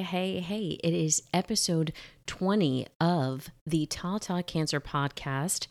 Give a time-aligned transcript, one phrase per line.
[0.00, 1.92] Hey, hey, it is episode
[2.28, 5.66] 20 of the Tata Cancer Podcast,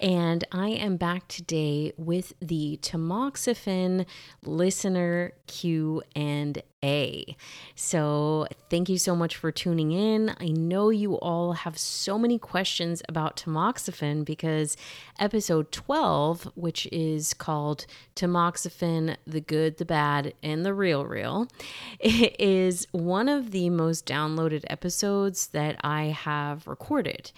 [0.00, 4.06] and I am back today with the tamoxifen
[4.42, 6.62] listener Q and
[7.74, 10.34] So, thank you so much for tuning in.
[10.40, 14.76] I know you all have so many questions about tamoxifen because
[15.18, 21.48] episode 12, which is called Tamoxifen, the Good, the Bad, and the Real Real,
[22.00, 27.32] is one of the most downloaded episodes that I have recorded.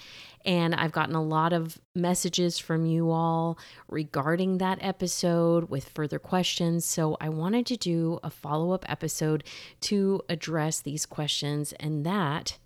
[0.45, 6.19] And I've gotten a lot of messages from you all regarding that episode with further
[6.19, 6.85] questions.
[6.85, 9.45] So I wanted to do a follow up episode
[9.83, 11.73] to address these questions.
[11.81, 12.59] And that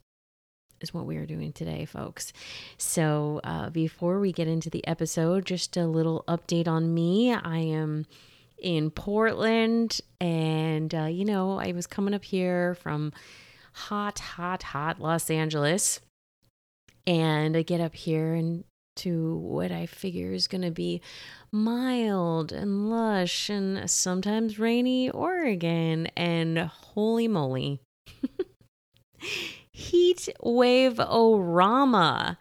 [0.81, 2.33] is what we are doing today, folks.
[2.77, 7.33] So uh, before we get into the episode, just a little update on me.
[7.33, 8.07] I am
[8.59, 13.12] in Portland, and uh, you know, I was coming up here from
[13.73, 16.01] hot, hot, hot Los Angeles.
[17.06, 18.64] And I get up here and
[18.97, 21.00] to what I figure is going to be
[21.50, 26.09] mild and lush and sometimes rainy Oregon.
[26.17, 27.81] And holy moly,
[29.72, 32.36] heat wave orama.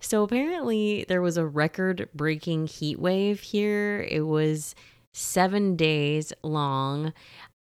[0.00, 4.06] So apparently, there was a record breaking heat wave here.
[4.10, 4.74] It was
[5.14, 7.12] seven days long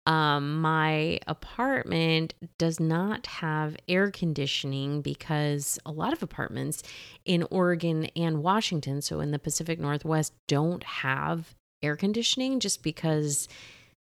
[0.05, 6.81] um, my apartment does not have air conditioning because a lot of apartments
[7.23, 13.47] in Oregon and Washington, so in the Pacific Northwest, don't have air conditioning just because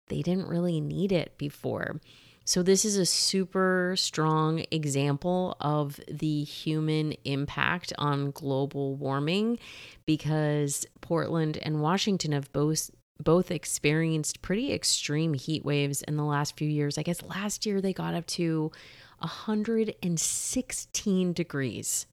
[0.09, 2.01] they didn't really need it before.
[2.47, 9.59] So, this is a super strong example of the human impact on global warming
[10.05, 12.91] because Portland and Washington have both
[13.23, 16.99] both experienced pretty extreme heat waves in the last few years.
[16.99, 18.71] I guess last year they got up to
[19.19, 22.07] 116 degrees.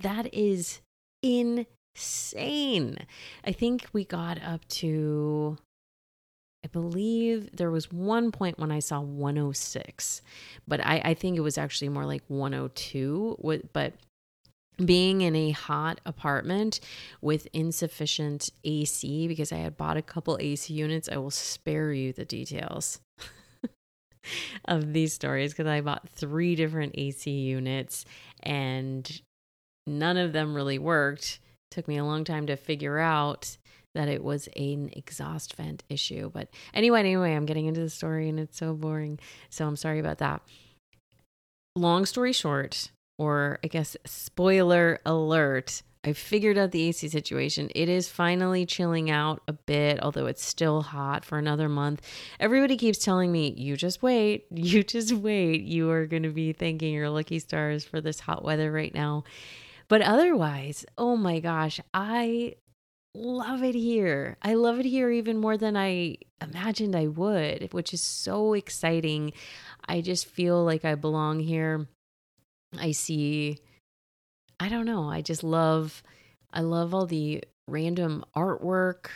[0.00, 0.80] That is
[1.22, 2.98] insane.
[3.44, 5.58] I think we got up to,
[6.64, 10.22] I believe there was one point when I saw 106,
[10.66, 13.36] but I, I think it was actually more like 102.
[13.72, 13.94] But
[14.76, 16.80] being in a hot apartment
[17.20, 22.12] with insufficient AC because I had bought a couple AC units, I will spare you
[22.12, 23.00] the details
[24.64, 28.04] of these stories because I bought three different AC units
[28.42, 29.20] and
[29.86, 31.40] none of them really worked.
[31.70, 33.56] It took me a long time to figure out
[33.94, 36.30] that it was an exhaust vent issue.
[36.32, 39.18] But anyway, anyway, I'm getting into the story and it's so boring.
[39.50, 40.42] So I'm sorry about that.
[41.76, 42.90] Long story short,
[43.22, 47.70] or I guess spoiler alert, I figured out the AC situation.
[47.72, 52.02] It is finally chilling out a bit, although it's still hot for another month.
[52.40, 55.62] Everybody keeps telling me, you just wait, you just wait.
[55.62, 59.22] You are going to be thanking your lucky stars for this hot weather right now.
[59.86, 62.56] But otherwise, oh my gosh, I
[63.14, 64.36] love it here.
[64.42, 69.32] I love it here even more than I imagined I would, which is so exciting.
[69.86, 71.86] I just feel like I belong here.
[72.78, 73.58] I see
[74.60, 76.02] I don't know, I just love
[76.52, 79.06] I love all the random artwork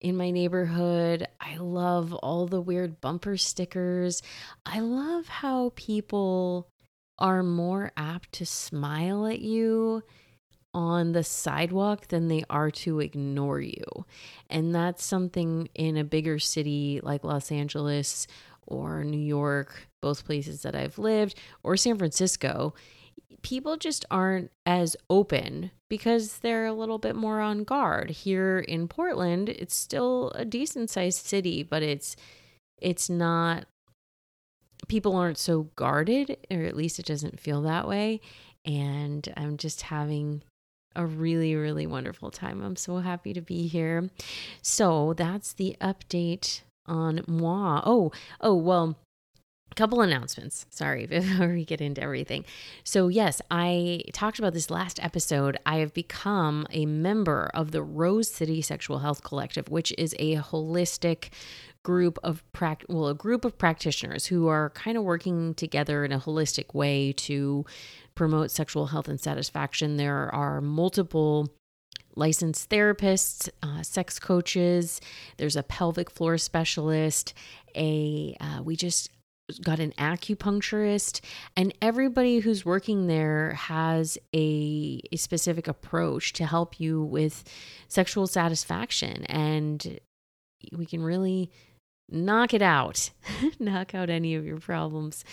[0.00, 1.26] in my neighborhood.
[1.40, 4.22] I love all the weird bumper stickers.
[4.64, 6.68] I love how people
[7.18, 10.02] are more apt to smile at you
[10.72, 13.84] on the sidewalk than they are to ignore you.
[14.48, 18.26] And that's something in a bigger city like Los Angeles
[18.66, 22.74] or New York, both places that I've lived, or San Francisco,
[23.42, 28.10] people just aren't as open because they're a little bit more on guard.
[28.10, 32.16] Here in Portland, it's still a decent sized city, but it's
[32.80, 33.66] it's not
[34.86, 38.20] people aren't so guarded or at least it doesn't feel that way
[38.64, 40.42] and I'm just having
[40.94, 42.62] a really really wonderful time.
[42.62, 44.08] I'm so happy to be here.
[44.62, 47.82] So, that's the update on moi.
[47.84, 48.10] Oh,
[48.40, 48.96] oh, well,
[49.78, 50.66] couple announcements.
[50.70, 52.44] Sorry, before we get into everything.
[52.84, 55.56] So, yes, I talked about this last episode.
[55.64, 60.36] I have become a member of the Rose City Sexual Health Collective, which is a
[60.36, 61.28] holistic
[61.84, 66.12] group of prac well a group of practitioners who are kind of working together in
[66.12, 67.64] a holistic way to
[68.16, 71.48] promote sexual health and satisfaction there are multiple
[72.16, 75.00] licensed therapists, uh, sex coaches.
[75.36, 77.32] There's a pelvic floor specialist.
[77.76, 79.10] A uh, we just
[79.62, 81.20] got an acupuncturist,
[81.56, 87.44] and everybody who's working there has a, a specific approach to help you with
[87.88, 89.24] sexual satisfaction.
[89.24, 89.98] And
[90.76, 91.50] we can really
[92.10, 93.10] knock it out,
[93.58, 95.24] knock out any of your problems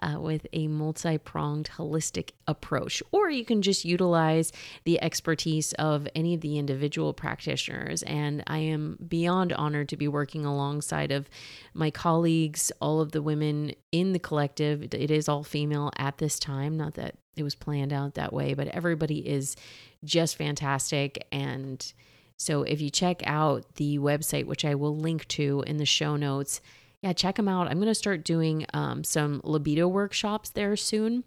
[0.00, 3.02] uh, with a multi pronged holistic approach.
[3.12, 4.52] Or you can just utilize
[4.84, 8.02] the expertise of any of the individual practitioners.
[8.02, 11.28] And I am beyond honored to be working alongside of
[11.72, 14.82] my colleagues, all of the women in the collective.
[14.94, 18.54] It is all female at this time, not that it was planned out that way,
[18.54, 19.56] but everybody is
[20.04, 21.92] just fantastic and
[22.38, 26.16] so if you check out the website, which I will link to in the show
[26.16, 26.60] notes,
[27.02, 27.68] yeah, check them out.
[27.68, 31.24] I'm going to start doing um, some libido workshops there soon.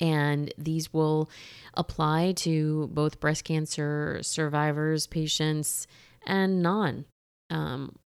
[0.00, 1.28] And these will
[1.74, 5.86] apply to both breast cancer survivors, patients,
[6.26, 7.04] and non.
[7.50, 7.96] Um,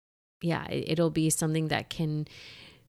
[0.42, 2.26] yeah, it'll be something that can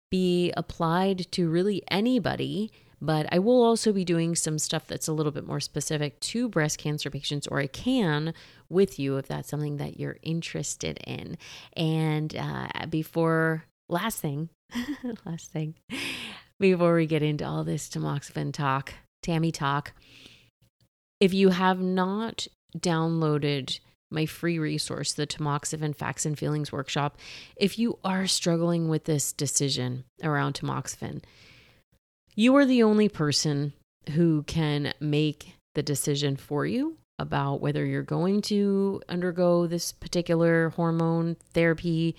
[0.09, 2.71] be applied to really anybody
[3.03, 6.47] but I will also be doing some stuff that's a little bit more specific to
[6.47, 8.33] breast cancer patients, or I can
[8.69, 11.37] with you if that's something that you're interested in.
[11.75, 14.47] And uh, before, last thing,
[15.25, 15.75] last thing,
[16.61, 19.91] before we get into all this tamoxifen talk, Tammy talk,
[21.19, 22.47] if you have not
[22.77, 23.79] downloaded
[24.09, 27.17] my free resource, the Tamoxifen Facts and Feelings Workshop,
[27.57, 31.21] if you are struggling with this decision around tamoxifen,
[32.35, 33.73] you are the only person
[34.11, 40.69] who can make the decision for you about whether you're going to undergo this particular
[40.69, 42.15] hormone therapy,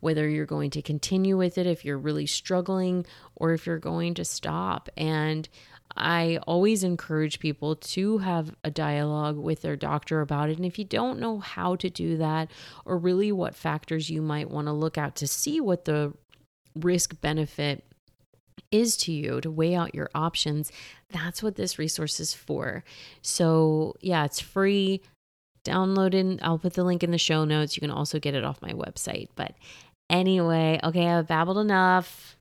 [0.00, 3.04] whether you're going to continue with it if you're really struggling,
[3.34, 4.88] or if you're going to stop.
[4.96, 5.48] And
[5.96, 10.56] I always encourage people to have a dialogue with their doctor about it.
[10.56, 12.50] And if you don't know how to do that,
[12.84, 16.12] or really what factors you might want to look at to see what the
[16.76, 17.84] risk benefit
[18.70, 20.72] is to you to weigh out your options,
[21.10, 22.84] that's what this resource is for.
[23.22, 25.02] So, yeah, it's free.
[25.64, 26.40] Download it.
[26.42, 27.76] I'll put the link in the show notes.
[27.76, 29.28] You can also get it off my website.
[29.34, 29.54] But
[30.08, 32.36] anyway, okay, I've babbled enough.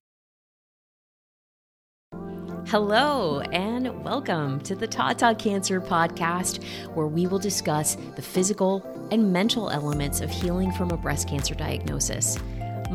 [2.68, 6.64] Hello, and welcome to the Tata Cancer Podcast,
[6.96, 11.54] where we will discuss the physical and mental elements of healing from a breast cancer
[11.54, 12.40] diagnosis.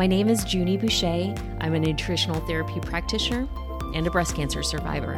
[0.01, 1.35] My name is Junie Boucher.
[1.61, 3.47] I'm a nutritional therapy practitioner
[3.95, 5.17] and a breast cancer survivor.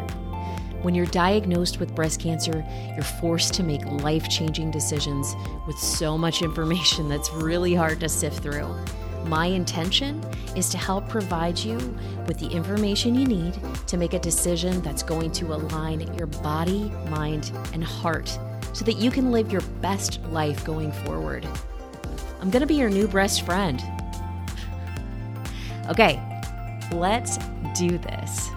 [0.82, 5.36] When you're diagnosed with breast cancer, you're forced to make life changing decisions
[5.68, 8.74] with so much information that's really hard to sift through.
[9.26, 10.20] My intention
[10.56, 11.76] is to help provide you
[12.26, 13.56] with the information you need
[13.86, 18.36] to make a decision that's going to align your body, mind, and heart
[18.72, 21.46] so that you can live your best life going forward.
[22.40, 23.80] I'm going to be your new breast friend
[25.92, 26.18] Okay,
[26.90, 27.36] let's
[27.74, 28.48] do this.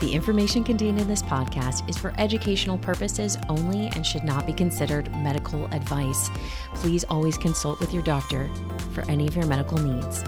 [0.00, 4.54] The information contained in this podcast is for educational purposes only and should not be
[4.54, 6.30] considered medical advice.
[6.76, 8.48] Please always consult with your doctor
[8.94, 10.24] for any of your medical needs.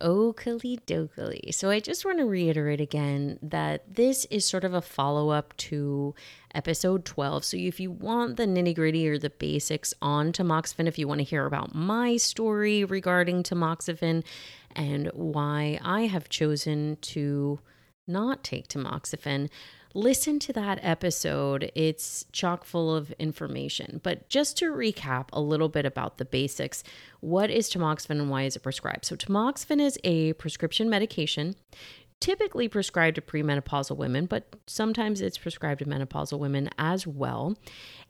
[0.00, 1.54] Oakley dokley.
[1.54, 5.56] So I just want to reiterate again that this is sort of a follow up
[5.58, 6.14] to
[6.54, 7.44] episode 12.
[7.44, 11.20] So if you want the nitty gritty or the basics on tamoxifen, if you want
[11.20, 14.24] to hear about my story regarding tamoxifen
[14.74, 17.60] and why I have chosen to
[18.06, 19.48] not take tamoxifen,
[19.96, 21.72] listen to that episode.
[21.74, 24.00] It's chock full of information.
[24.02, 26.84] But just to recap a little bit about the basics
[27.20, 29.04] what is tamoxifen and why is it prescribed?
[29.04, 31.56] So, tamoxifen is a prescription medication.
[32.20, 37.58] Typically prescribed to premenopausal women, but sometimes it's prescribed to menopausal women as well.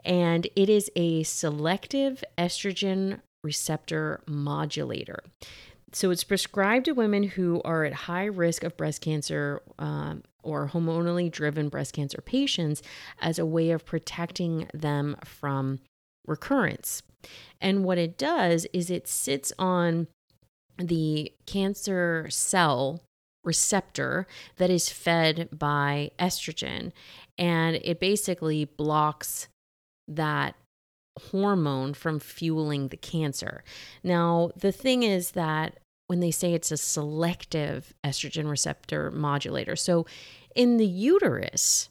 [0.05, 5.25] And it is a selective estrogen receptor modulator.
[5.93, 10.69] So it's prescribed to women who are at high risk of breast cancer um, or
[10.69, 12.83] hormonally driven breast cancer patients
[13.21, 15.81] as a way of protecting them from
[16.27, 17.03] recurrence.
[17.61, 20.07] And what it does is it sits on
[20.79, 23.03] the cancer cell
[23.45, 24.27] receptor
[24.57, 26.93] that is fed by estrogen
[27.39, 29.49] and it basically blocks
[30.09, 30.55] that
[31.31, 33.65] hormone from fueling the cancer.
[34.03, 39.77] Now, the thing is that when they say it's a selective estrogen receptor modulator.
[39.77, 40.07] So
[40.55, 41.89] in the uterus,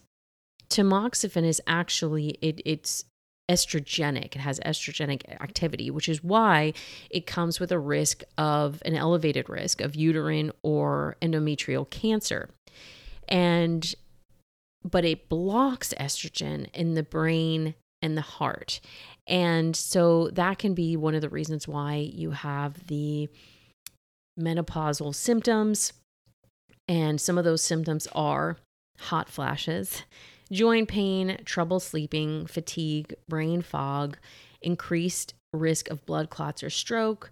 [0.69, 3.05] tamoxifen is actually it, it's
[3.49, 4.35] estrogenic.
[4.35, 6.73] It has estrogenic activity, which is why
[7.09, 12.49] it comes with a risk of an elevated risk of uterine or endometrial cancer.
[13.27, 13.93] And
[14.83, 18.79] but it blocks estrogen in the brain and the heart.
[19.25, 23.27] And so that can be one of the reasons why you have the
[24.39, 25.93] menopausal symptoms.
[26.87, 28.57] And some of those symptoms are
[28.99, 30.03] hot flashes,
[30.51, 34.17] joint pain, trouble sleeping, fatigue, brain fog,
[34.61, 37.31] increased risk of blood clots or stroke.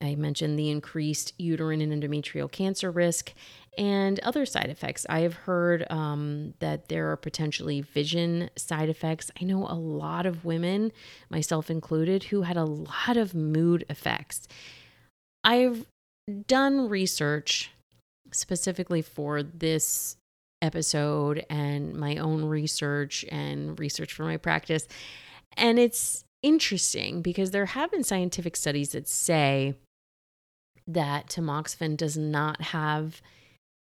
[0.00, 3.32] I mentioned the increased uterine and endometrial cancer risk
[3.78, 5.06] and other side effects.
[5.08, 9.30] I have heard um, that there are potentially vision side effects.
[9.40, 10.92] I know a lot of women,
[11.30, 14.48] myself included, who had a lot of mood effects.
[15.44, 15.86] I've
[16.46, 17.70] done research
[18.32, 20.16] specifically for this
[20.62, 24.88] episode and my own research and research for my practice.
[25.56, 29.74] And it's interesting because there have been scientific studies that say
[30.86, 33.20] that tamoxifen does not have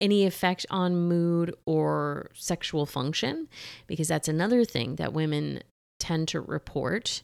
[0.02, 3.48] any effect on mood or sexual function
[3.88, 5.62] because that's another thing that women
[6.00, 7.24] tend to report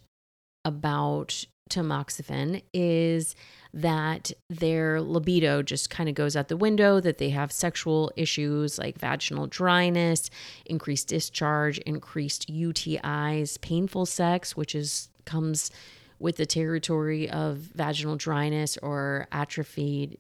[0.64, 3.36] about tamoxifen is
[3.74, 8.78] that their libido just kind of goes out the window, that they have sexual issues
[8.78, 10.30] like vaginal dryness,
[10.66, 15.72] increased discharge, increased UTIs, painful sex, which is comes
[16.20, 20.20] with the territory of vaginal dryness or atrophy,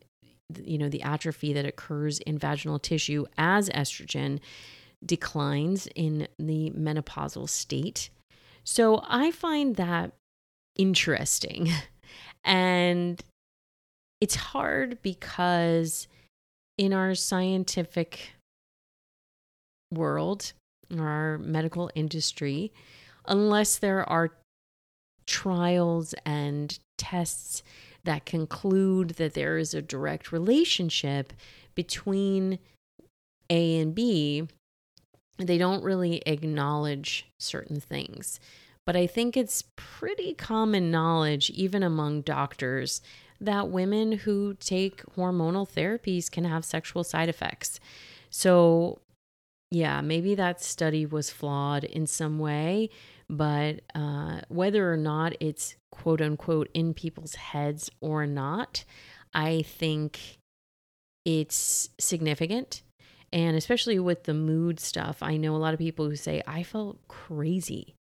[0.64, 4.40] you know the atrophy that occurs in vaginal tissue as estrogen
[5.06, 8.10] declines in the menopausal state.
[8.64, 10.14] So i find that
[10.78, 11.70] interesting.
[12.44, 13.24] And
[14.22, 16.08] it's hard because
[16.78, 18.34] in our scientific
[19.92, 20.54] world,
[20.98, 22.72] our medical industry,
[23.26, 24.32] unless there are
[25.26, 27.64] trials and tests
[28.04, 31.34] that conclude that there is a direct relationship
[31.76, 32.60] between
[33.50, 34.48] A and B,
[35.38, 38.40] they don't really acknowledge certain things.
[38.86, 43.02] But I think it's pretty common knowledge, even among doctors,
[43.42, 47.80] that women who take hormonal therapies can have sexual side effects.
[48.30, 49.00] So,
[49.72, 52.90] yeah, maybe that study was flawed in some way,
[53.30, 58.86] but uh, whether or not it's quote unquote in people's heads or not,
[59.34, 60.20] I think
[61.26, 62.84] it's significant.
[63.34, 66.64] And especially with the mood stuff, I know a lot of people who say, I
[66.64, 67.96] felt crazy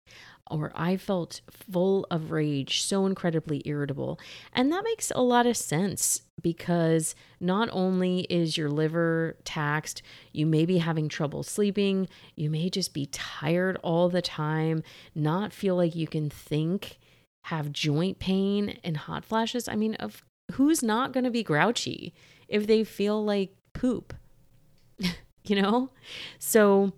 [0.51, 4.19] or I felt full of rage, so incredibly irritable.
[4.53, 10.45] And that makes a lot of sense because not only is your liver taxed, you
[10.45, 14.83] may be having trouble sleeping, you may just be tired all the time,
[15.15, 16.99] not feel like you can think,
[17.45, 19.67] have joint pain and hot flashes.
[19.67, 22.13] I mean, of who's not going to be grouchy
[22.47, 24.13] if they feel like poop?
[25.43, 25.89] you know?
[26.39, 26.93] So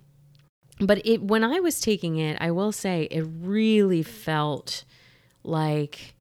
[0.80, 4.84] but it when I was taking it, I will say it really felt
[5.44, 6.16] like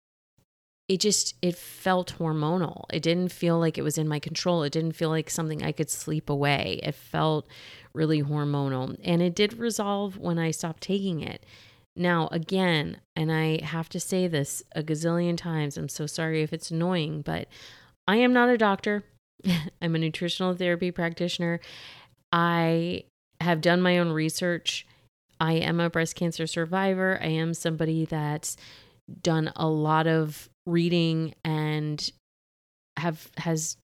[0.89, 2.85] it just it felt hormonal.
[2.93, 4.63] It didn't feel like it was in my control.
[4.63, 6.81] It didn't feel like something I could sleep away.
[6.83, 7.47] It felt
[7.95, 8.99] really hormonal.
[9.03, 11.47] And it did resolve when I stopped taking it.
[11.95, 15.77] Now, again, and I have to say this a gazillion times.
[15.77, 17.49] I'm so sorry if it's annoying, but
[18.09, 19.05] I am not a doctor.
[19.83, 21.61] I'm a nutritional therapy practitioner.
[22.33, 23.05] I
[23.43, 24.87] have done my own research.
[25.41, 27.19] I am a breast cancer survivor.
[27.23, 28.57] I am somebody that's
[29.23, 32.11] done a lot of reading and
[32.97, 33.77] have has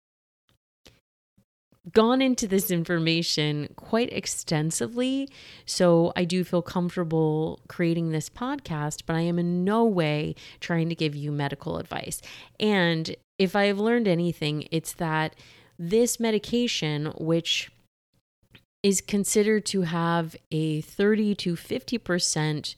[1.92, 5.28] gone into this information quite extensively.
[5.64, 10.88] So I do feel comfortable creating this podcast, but I am in no way trying
[10.90, 12.20] to give you medical advice.
[12.60, 15.34] And if I have learned anything, it's that
[15.78, 17.70] this medication, which
[18.88, 22.74] is considered to have a 30 to 50%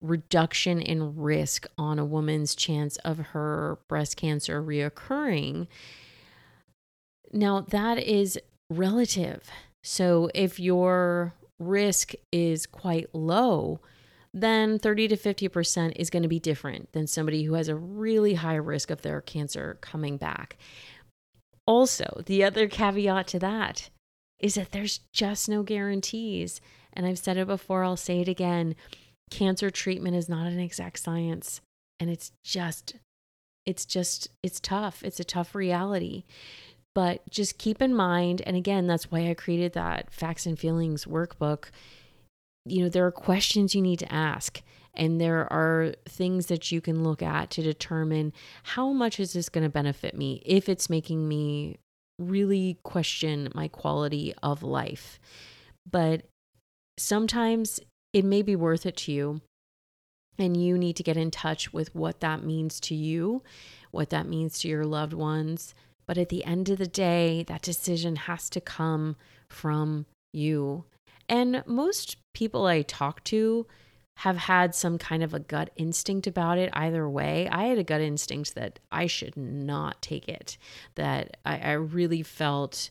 [0.00, 5.68] reduction in risk on a woman's chance of her breast cancer reoccurring.
[7.32, 8.36] Now, that is
[8.68, 9.48] relative.
[9.84, 13.78] So, if your risk is quite low,
[14.34, 18.34] then 30 to 50% is going to be different than somebody who has a really
[18.34, 20.56] high risk of their cancer coming back.
[21.64, 23.88] Also, the other caveat to that
[24.40, 26.60] is that there's just no guarantees.
[26.92, 28.74] And I've said it before, I'll say it again
[29.30, 31.60] cancer treatment is not an exact science.
[32.00, 32.94] And it's just,
[33.66, 35.02] it's just, it's tough.
[35.02, 36.24] It's a tough reality.
[36.94, 41.04] But just keep in mind, and again, that's why I created that facts and feelings
[41.04, 41.66] workbook.
[42.64, 44.62] You know, there are questions you need to ask,
[44.94, 48.32] and there are things that you can look at to determine
[48.64, 51.76] how much is this going to benefit me if it's making me
[52.18, 55.18] really question my quality of life.
[55.90, 56.22] But
[56.98, 57.80] sometimes
[58.12, 59.40] it may be worth it to you.
[60.38, 63.42] And you need to get in touch with what that means to you,
[63.90, 65.74] what that means to your loved ones.
[66.06, 69.16] But at the end of the day, that decision has to come
[69.50, 70.84] from you.
[71.28, 73.66] And most people I talk to
[74.18, 77.48] have had some kind of a gut instinct about it either way.
[77.52, 80.58] I had a gut instinct that I should not take it,
[80.96, 82.90] that I, I really felt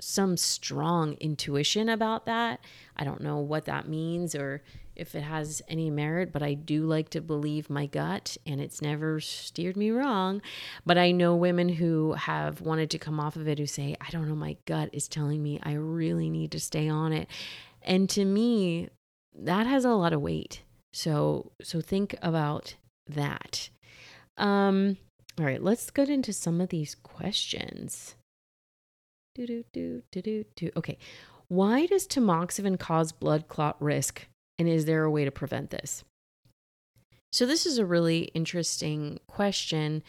[0.00, 2.60] some strong intuition about that.
[2.96, 4.62] I don't know what that means or
[4.94, 8.80] if it has any merit, but I do like to believe my gut and it's
[8.80, 10.42] never steered me wrong.
[10.86, 14.10] But I know women who have wanted to come off of it who say, I
[14.10, 17.26] don't know, my gut is telling me I really need to stay on it.
[17.82, 18.90] And to me,
[19.34, 20.62] that has a lot of weight.
[20.92, 22.74] So so think about
[23.08, 23.68] that.
[24.36, 24.98] Um
[25.38, 28.16] all right, let's get into some of these questions.
[29.34, 30.70] Do do do do do do.
[30.76, 30.98] Okay.
[31.48, 34.26] Why does tamoxifen cause blood clot risk
[34.58, 36.04] and is there a way to prevent this?
[37.32, 40.02] So, this is a really interesting question,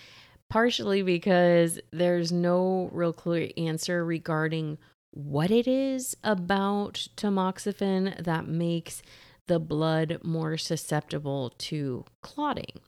[0.50, 4.78] partially because there's no real clear answer regarding
[5.14, 9.04] what it is about tamoxifen that makes
[9.48, 12.80] the blood more susceptible to clotting.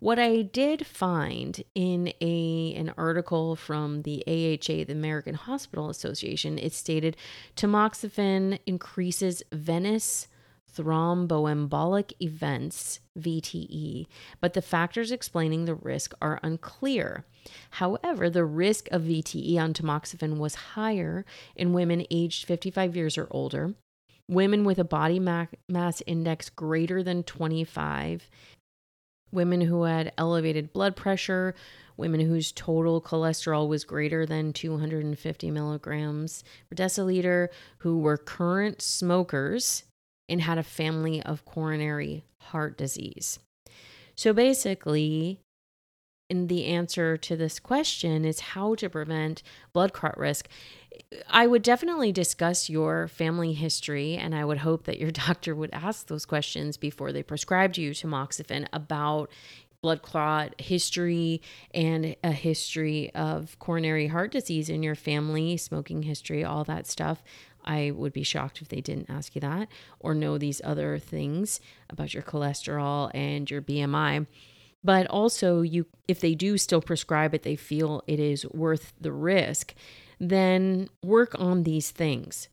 [0.00, 6.56] What I did find in a an article from the AHA, the American Hospital Association,
[6.56, 7.16] it stated
[7.56, 10.28] tamoxifen increases venous
[10.72, 14.06] thromboembolic events, VTE,
[14.40, 17.24] but the factors explaining the risk are unclear.
[17.72, 21.24] However, the risk of VTE on tamoxifen was higher
[21.56, 23.74] in women aged 55 years or older,
[24.28, 28.28] women with a body mass index greater than 25,
[29.32, 31.54] women who had elevated blood pressure,
[31.96, 39.84] women whose total cholesterol was greater than 250 milligrams per deciliter, who were current smokers
[40.28, 43.38] and had a family of coronary heart disease.
[44.14, 45.40] So basically,
[46.28, 49.42] in the answer to this question is how to prevent
[49.72, 50.48] blood clot risk.
[51.28, 55.70] I would definitely discuss your family history, and I would hope that your doctor would
[55.72, 59.30] ask those questions before they prescribed you tamoxifen about
[59.80, 61.40] blood clot history
[61.72, 67.22] and a history of coronary heart disease in your family, smoking history, all that stuff.
[67.64, 69.68] I would be shocked if they didn't ask you that
[70.00, 71.60] or know these other things
[71.90, 74.26] about your cholesterol and your BMI.
[74.82, 79.12] But also you if they do still prescribe it, they feel it is worth the
[79.12, 79.74] risk,
[80.18, 82.48] then work on these things.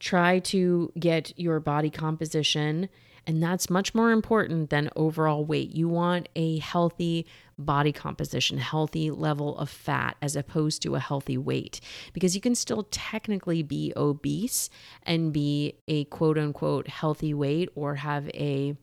[0.00, 2.88] Try to get your body composition
[3.26, 5.70] and that's much more important than overall weight.
[5.70, 7.26] You want a healthy
[7.56, 11.80] body composition, healthy level of fat, as opposed to a healthy weight,
[12.12, 14.70] because you can still technically be obese
[15.04, 18.76] and be a quote unquote healthy weight or have a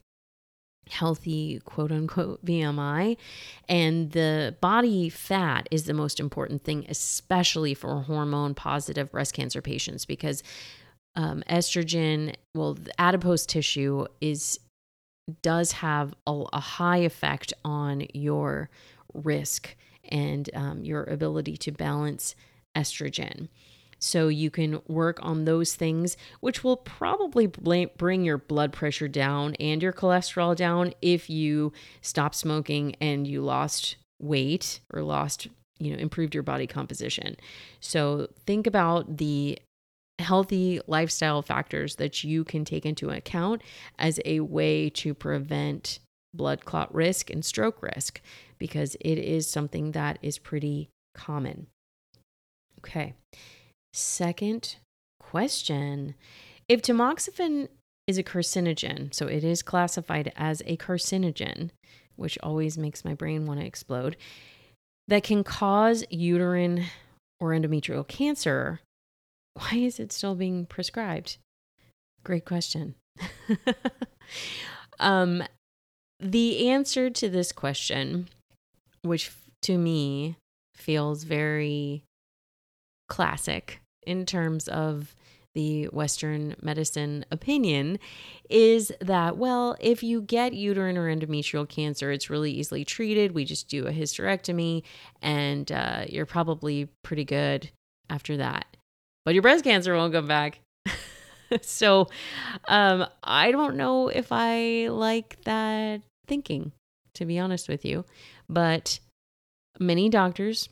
[0.89, 3.17] healthy quote unquote BMI.
[3.67, 9.61] And the body fat is the most important thing, especially for hormone positive breast cancer
[9.61, 10.43] patients, because
[11.15, 14.59] um, estrogen, well, adipose tissue is
[15.41, 18.69] does have a, a high effect on your
[19.13, 19.75] risk
[20.09, 22.35] and um, your ability to balance
[22.75, 23.47] estrogen.
[23.99, 29.55] So you can work on those things, which will probably bring your blood pressure down
[29.55, 35.47] and your cholesterol down if you stop smoking and you lost weight or lost,
[35.79, 37.35] you know, improved your body composition.
[37.81, 39.59] So think about the
[40.17, 43.61] healthy lifestyle factors that you can take into account
[43.97, 45.99] as a way to prevent
[46.33, 48.21] blood clot risk and stroke risk
[48.57, 51.67] because it is something that is pretty common.
[52.79, 53.13] Okay.
[53.93, 54.75] Second
[55.19, 56.15] question
[56.67, 57.69] If tamoxifen
[58.07, 61.69] is a carcinogen, so it is classified as a carcinogen,
[62.15, 64.17] which always makes my brain want to explode,
[65.07, 66.85] that can cause uterine
[67.39, 68.79] or endometrial cancer,
[69.55, 71.37] why is it still being prescribed?
[72.23, 72.95] Great question.
[74.99, 75.43] um,
[76.19, 78.27] the answer to this question,
[79.01, 79.31] which
[79.63, 80.35] to me
[80.75, 82.03] feels very
[83.09, 85.15] classic in terms of
[85.55, 87.99] the Western medicine opinion
[88.49, 93.33] is that, well, if you get uterine or endometrial cancer, it's really easily treated.
[93.33, 94.83] We just do a hysterectomy
[95.21, 97.71] and uh, you're probably pretty good
[98.09, 98.77] after that
[99.29, 100.59] but your breast cancer won't come back.
[101.61, 102.07] so
[102.67, 106.71] um, I don't know if I like that thinking,
[107.13, 108.05] to be honest with you.
[108.49, 108.99] But
[109.79, 110.69] many doctors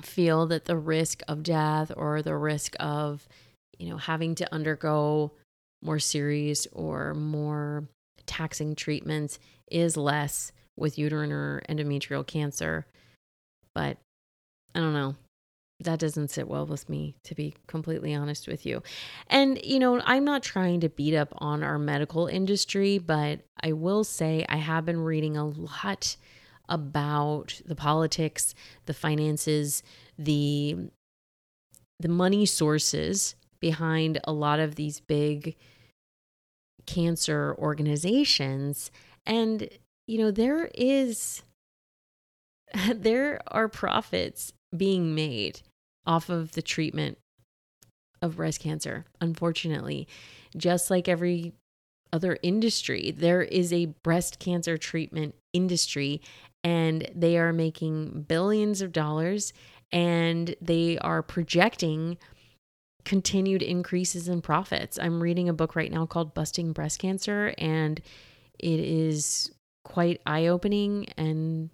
[0.00, 3.28] feel that the risk of death or the risk of,
[3.78, 5.32] you know, having to undergo
[5.82, 7.84] more serious or more
[8.26, 9.38] taxing treatments
[9.70, 12.86] is less with uterine or endometrial cancer.
[13.74, 13.98] But
[14.74, 15.16] I don't know
[15.84, 18.82] that doesn't sit well with me, to be completely honest with you.
[19.28, 23.72] And, you know, I'm not trying to beat up on our medical industry, but I
[23.72, 26.16] will say I have been reading a lot
[26.72, 28.54] about the politics,
[28.86, 29.82] the finances,
[30.18, 30.76] the
[32.00, 35.54] the money sources behind a lot of these big
[36.86, 38.90] cancer organizations.
[39.26, 39.68] And
[40.08, 41.42] you know there is
[42.94, 45.60] there are profits being made
[46.06, 47.18] off of the treatment
[48.22, 50.08] of breast cancer unfortunately.
[50.56, 51.52] Just like every
[52.14, 56.20] other industry there is a breast cancer treatment industry
[56.64, 59.52] and they are making billions of dollars
[59.90, 62.18] and they are projecting
[63.04, 64.98] continued increases in profits.
[64.98, 68.00] I'm reading a book right now called Busting Breast Cancer, and
[68.58, 69.50] it is
[69.84, 71.70] quite eye opening and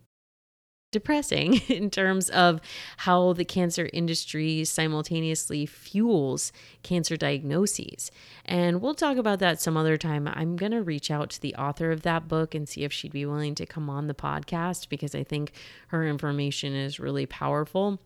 [0.91, 2.61] depressing in terms of
[2.99, 8.11] how the cancer industry simultaneously fuels cancer diagnoses.
[8.45, 10.29] And we'll talk about that some other time.
[10.29, 13.13] I'm going to reach out to the author of that book and see if she'd
[13.13, 15.53] be willing to come on the podcast because I think
[15.89, 18.01] her information is really powerful.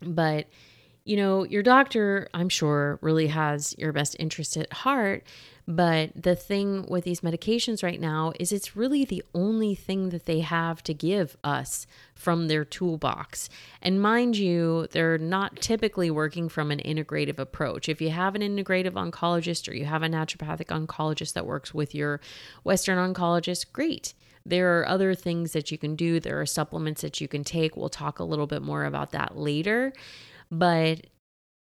[0.00, 0.48] But
[1.04, 5.24] you know, your doctor, I'm sure, really has your best interest at heart.
[5.66, 10.26] But the thing with these medications right now is it's really the only thing that
[10.26, 13.48] they have to give us from their toolbox.
[13.80, 17.88] And mind you, they're not typically working from an integrative approach.
[17.88, 21.94] If you have an integrative oncologist or you have a naturopathic oncologist that works with
[21.94, 22.20] your
[22.64, 24.14] Western oncologist, great.
[24.44, 26.18] There are other things that you can do.
[26.18, 27.76] There are supplements that you can take.
[27.76, 29.92] We'll talk a little bit more about that later.
[30.52, 31.06] But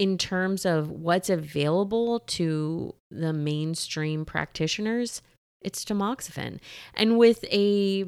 [0.00, 5.22] in terms of what's available to the mainstream practitioners,
[5.62, 6.58] it's tamoxifen.
[6.92, 8.06] And with a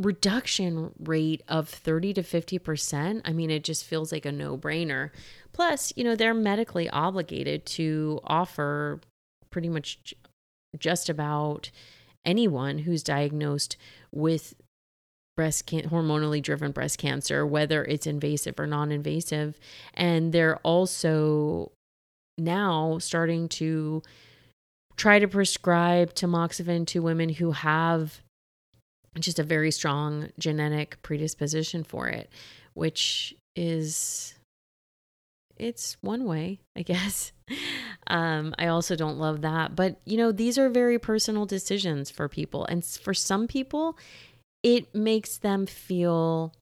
[0.00, 5.10] reduction rate of 30 to 50%, I mean, it just feels like a no brainer.
[5.52, 9.00] Plus, you know, they're medically obligated to offer
[9.50, 10.12] pretty much
[10.76, 11.70] just about
[12.26, 13.76] anyone who's diagnosed
[14.10, 14.54] with
[15.36, 19.58] breast can- hormonally driven breast cancer, whether it's invasive or non invasive.
[19.94, 21.72] And they're also
[22.38, 24.02] now starting to
[24.96, 28.20] try to prescribe tamoxifen to women who have
[29.18, 32.30] just a very strong genetic predisposition for it,
[32.74, 34.34] which is
[35.56, 37.32] it's one way, I guess.
[38.08, 39.74] Um, I also don't love that.
[39.74, 42.64] But, you know, these are very personal decisions for people.
[42.66, 43.98] And for some people,
[44.66, 46.52] it makes them feel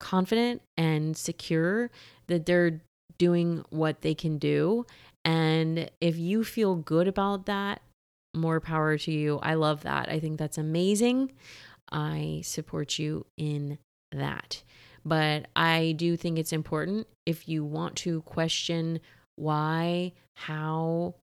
[0.00, 1.90] confident and secure
[2.26, 2.80] that they're
[3.18, 4.86] doing what they can do.
[5.22, 7.82] And if you feel good about that,
[8.34, 9.38] more power to you.
[9.42, 10.08] I love that.
[10.08, 11.30] I think that's amazing.
[11.90, 13.76] I support you in
[14.12, 14.62] that.
[15.04, 18.98] But I do think it's important if you want to question
[19.36, 21.16] why, how,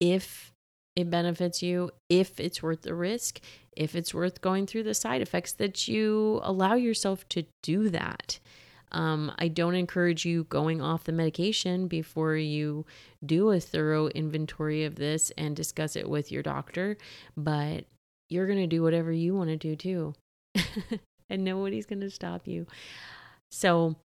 [0.00, 0.51] if
[0.94, 3.40] it benefits you, if it's worth the risk,
[3.76, 8.38] if it's worth going through the side effects, that you allow yourself to do that.
[8.92, 12.84] Um, I don't encourage you going off the medication before you
[13.24, 16.98] do a thorough inventory of this and discuss it with your doctor,
[17.34, 17.86] but
[18.28, 20.14] you're going to do whatever you want to do too.
[21.30, 22.66] and nobody's going to stop you.
[23.50, 23.96] So,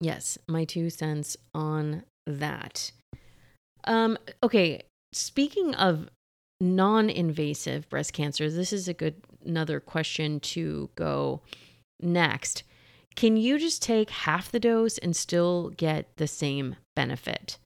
[0.00, 2.92] yes, my two cents on that.
[3.84, 4.82] Um, okay,
[5.16, 6.08] speaking of
[6.60, 11.40] non-invasive breast cancer, this is a good another question to go
[12.00, 12.62] next.
[13.14, 17.58] Can you just take half the dose and still get the same benefit?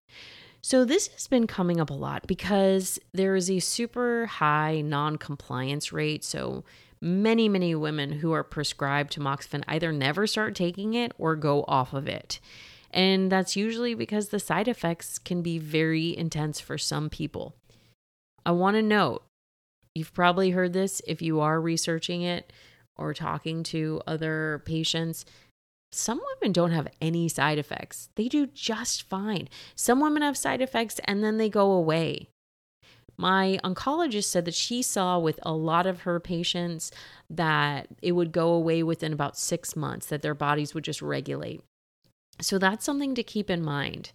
[0.62, 5.16] So, this has been coming up a lot because there is a super high non
[5.16, 6.22] compliance rate.
[6.22, 6.64] So,
[7.00, 11.94] many, many women who are prescribed tamoxifen either never start taking it or go off
[11.94, 12.38] of it.
[12.90, 17.54] And that's usually because the side effects can be very intense for some people.
[18.44, 19.22] I want to note
[19.94, 22.52] you've probably heard this if you are researching it
[22.96, 25.24] or talking to other patients.
[25.92, 28.08] Some women don't have any side effects.
[28.14, 29.48] They do just fine.
[29.74, 32.28] Some women have side effects and then they go away.
[33.16, 36.90] My oncologist said that she saw with a lot of her patients
[37.28, 41.60] that it would go away within about six months, that their bodies would just regulate.
[42.40, 44.12] So that's something to keep in mind.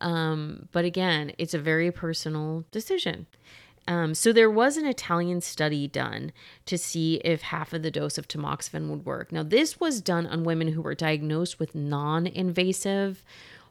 [0.00, 3.26] Um, but again, it's a very personal decision.
[3.88, 6.32] Um, so there was an Italian study done
[6.66, 9.32] to see if half of the dose of tamoxifen would work.
[9.32, 13.24] Now, this was done on women who were diagnosed with non-invasive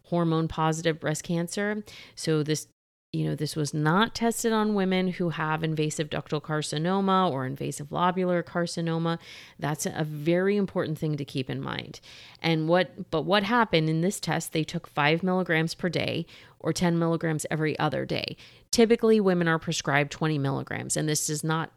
[0.05, 1.83] hormone positive breast cancer.
[2.15, 2.67] So this
[3.13, 7.89] you know, this was not tested on women who have invasive ductal carcinoma or invasive
[7.89, 9.19] lobular carcinoma.
[9.59, 11.99] That's a very important thing to keep in mind.
[12.41, 16.25] And what, but what happened in this test, they took five milligrams per day
[16.59, 18.37] or 10 milligrams every other day.
[18.71, 21.71] Typically, women are prescribed 20 milligrams, and this does not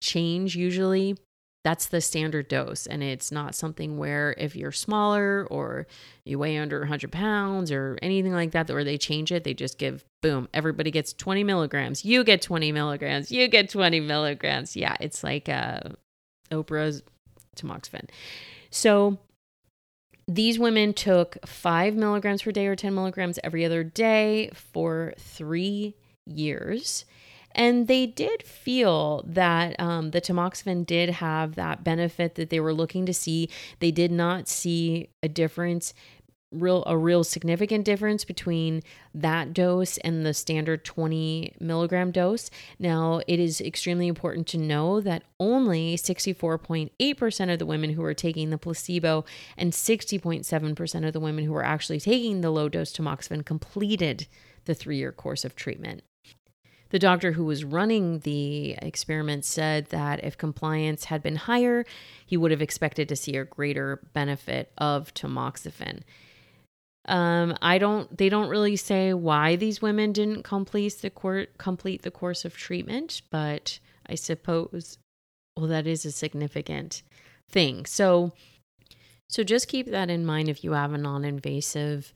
[0.00, 1.16] change usually
[1.66, 2.86] that's the standard dose.
[2.86, 5.88] And it's not something where if you're smaller or
[6.24, 9.76] you weigh under 100 pounds or anything like that, where they change it, they just
[9.76, 12.04] give, boom, everybody gets 20 milligrams.
[12.04, 13.32] You get 20 milligrams.
[13.32, 14.76] You get 20 milligrams.
[14.76, 15.80] Yeah, it's like uh,
[16.52, 17.02] Oprah's
[17.56, 18.10] tamoxifen.
[18.70, 19.18] So
[20.28, 25.96] these women took five milligrams per day or 10 milligrams every other day for three
[26.26, 27.06] years.
[27.56, 32.74] And they did feel that um, the tamoxifen did have that benefit that they were
[32.74, 33.48] looking to see.
[33.80, 35.94] They did not see a difference
[36.52, 38.82] real a real significant difference between
[39.14, 42.50] that dose and the standard 20 milligram dose.
[42.78, 48.14] Now, it is extremely important to know that only 64.8% of the women who were
[48.14, 49.24] taking the placebo
[49.56, 54.26] and 60.7% of the women who were actually taking the low dose tamoxifen completed
[54.66, 56.02] the three year course of treatment.
[56.90, 61.84] The doctor who was running the experiment said that if compliance had been higher,
[62.24, 66.02] he would have expected to see a greater benefit of tamoxifen.
[67.08, 68.16] Um, I don't.
[68.16, 72.56] They don't really say why these women didn't complete the court complete the course of
[72.56, 74.98] treatment, but I suppose,
[75.56, 77.02] well, that is a significant
[77.48, 77.86] thing.
[77.86, 78.32] So,
[79.28, 82.12] so just keep that in mind if you have a non-invasive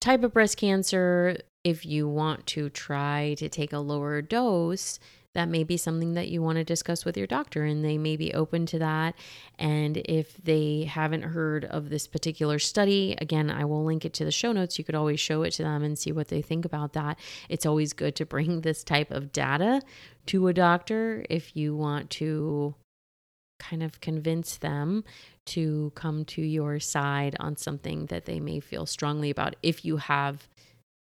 [0.00, 4.98] type of breast cancer if you want to try to take a lower dose,
[5.34, 8.16] that may be something that you want to discuss with your doctor and they may
[8.16, 9.14] be open to that.
[9.58, 14.24] And if they haven't heard of this particular study, again, I will link it to
[14.24, 14.78] the show notes.
[14.78, 17.18] You could always show it to them and see what they think about that.
[17.48, 19.82] It's always good to bring this type of data
[20.26, 22.74] to a doctor if you want to
[23.58, 25.04] kind of convince them
[25.48, 29.96] to come to your side on something that they may feel strongly about if you
[29.96, 30.48] have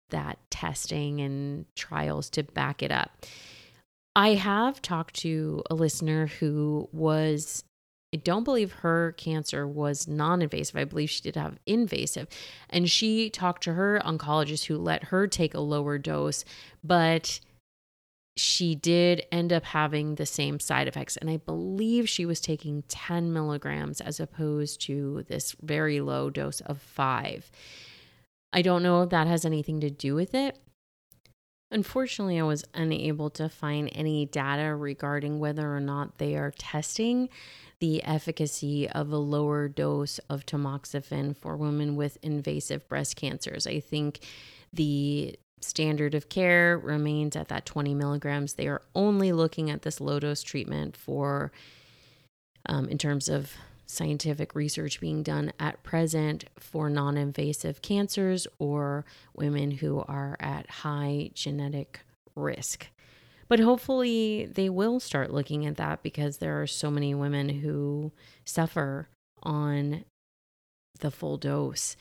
[0.09, 3.25] that testing and trials to back it up.
[4.15, 7.63] I have talked to a listener who was,
[8.13, 10.75] I don't believe her cancer was non invasive.
[10.75, 12.27] I believe she did have invasive.
[12.69, 16.43] And she talked to her oncologist who let her take a lower dose,
[16.83, 17.39] but
[18.39, 21.17] she did end up having the same side effects.
[21.17, 26.61] And I believe she was taking 10 milligrams as opposed to this very low dose
[26.61, 27.51] of five.
[28.51, 30.57] I don't know if that has anything to do with it.
[31.71, 37.29] Unfortunately, I was unable to find any data regarding whether or not they are testing
[37.79, 43.67] the efficacy of a lower dose of tamoxifen for women with invasive breast cancers.
[43.67, 44.19] I think
[44.73, 48.53] the standard of care remains at that 20 milligrams.
[48.53, 51.51] They are only looking at this low dose treatment for,
[52.65, 53.53] um, in terms of
[53.85, 59.03] scientific research being done at present for non invasive cancers or
[59.35, 62.01] women who are at high genetic
[62.35, 62.87] risk.
[63.47, 68.11] But hopefully, they will start looking at that because there are so many women who
[68.45, 69.09] suffer
[69.41, 70.05] on
[70.99, 71.97] the full dose.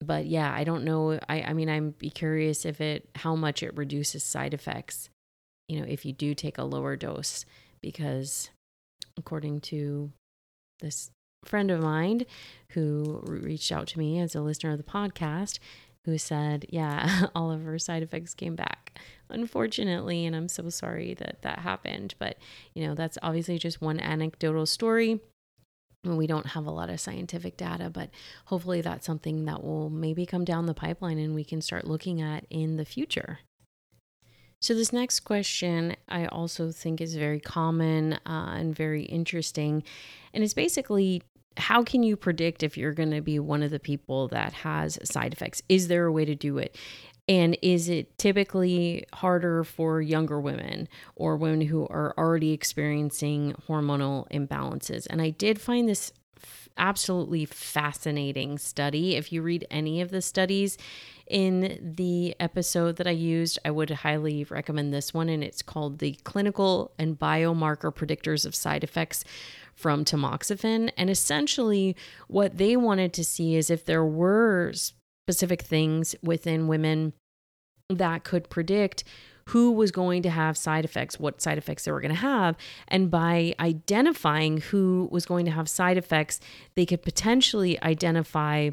[0.00, 1.18] But yeah, I don't know.
[1.28, 5.10] I, I mean, I'm be curious if it how much it reduces side effects,
[5.68, 7.44] you know, if you do take a lower dose,
[7.82, 8.50] because
[9.16, 10.10] according to
[10.80, 11.10] this
[11.44, 12.24] friend of mine
[12.70, 15.58] who reached out to me as a listener of the podcast
[16.04, 18.98] who said, Yeah, all of her side effects came back.
[19.28, 22.14] Unfortunately, and I'm so sorry that that happened.
[22.18, 22.38] But,
[22.74, 25.20] you know, that's obviously just one anecdotal story.
[26.02, 28.10] We don't have a lot of scientific data, but
[28.46, 32.22] hopefully that's something that will maybe come down the pipeline and we can start looking
[32.22, 33.40] at in the future.
[34.62, 39.82] So, this next question I also think is very common uh, and very interesting.
[40.34, 41.22] And it's basically
[41.56, 44.98] how can you predict if you're going to be one of the people that has
[45.02, 45.62] side effects?
[45.68, 46.76] Is there a way to do it?
[47.30, 54.28] And is it typically harder for younger women or women who are already experiencing hormonal
[54.32, 55.06] imbalances?
[55.08, 56.10] And I did find this
[56.76, 59.14] absolutely fascinating study.
[59.14, 60.76] If you read any of the studies
[61.28, 65.28] in the episode that I used, I would highly recommend this one.
[65.28, 69.22] And it's called The Clinical and Biomarker Predictors of Side Effects
[69.72, 70.90] from Tamoxifen.
[70.96, 71.94] And essentially,
[72.26, 74.72] what they wanted to see is if there were
[75.30, 77.12] specific things within women
[77.98, 79.04] that could predict
[79.46, 82.56] who was going to have side effects, what side effects they were going to have.
[82.86, 86.38] And by identifying who was going to have side effects,
[86.76, 88.70] they could potentially identify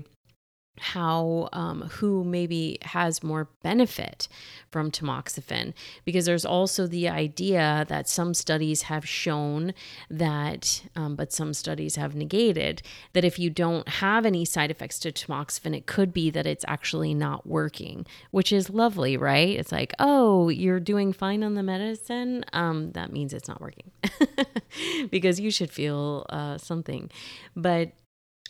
[0.79, 4.27] how um, who maybe has more benefit
[4.71, 5.73] from tamoxifen.
[6.05, 9.73] Because there's also the idea that some studies have shown
[10.09, 12.81] that um, but some studies have negated
[13.13, 16.65] that if you don't have any side effects to tamoxifen it could be that it's
[16.67, 19.57] actually not working which is lovely right?
[19.57, 22.45] It's like oh you're doing fine on the medicine?
[22.53, 23.91] Um, that means it's not working
[25.09, 27.09] because you should feel uh, something.
[27.55, 27.91] But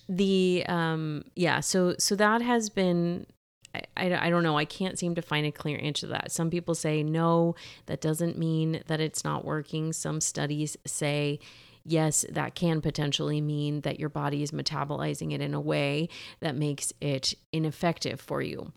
[0.10, 3.26] the um yeah so so that has been
[3.76, 4.58] I, I, I don't know.
[4.58, 6.32] I can't seem to find a clear answer to that.
[6.32, 7.56] Some people say no,
[7.88, 9.92] that doesn't mean that it's not working.
[9.92, 11.40] Some studies say
[11.84, 16.10] yes, that can potentially mean that your body is metabolizing it in a way
[16.42, 18.72] that makes it ineffective for you.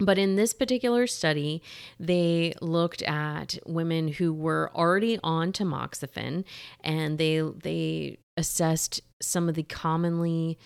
[0.00, 1.62] But in this particular study,
[1.98, 6.44] they looked at women who were already on tamoxifen
[6.82, 10.58] and they they assessed some of the commonly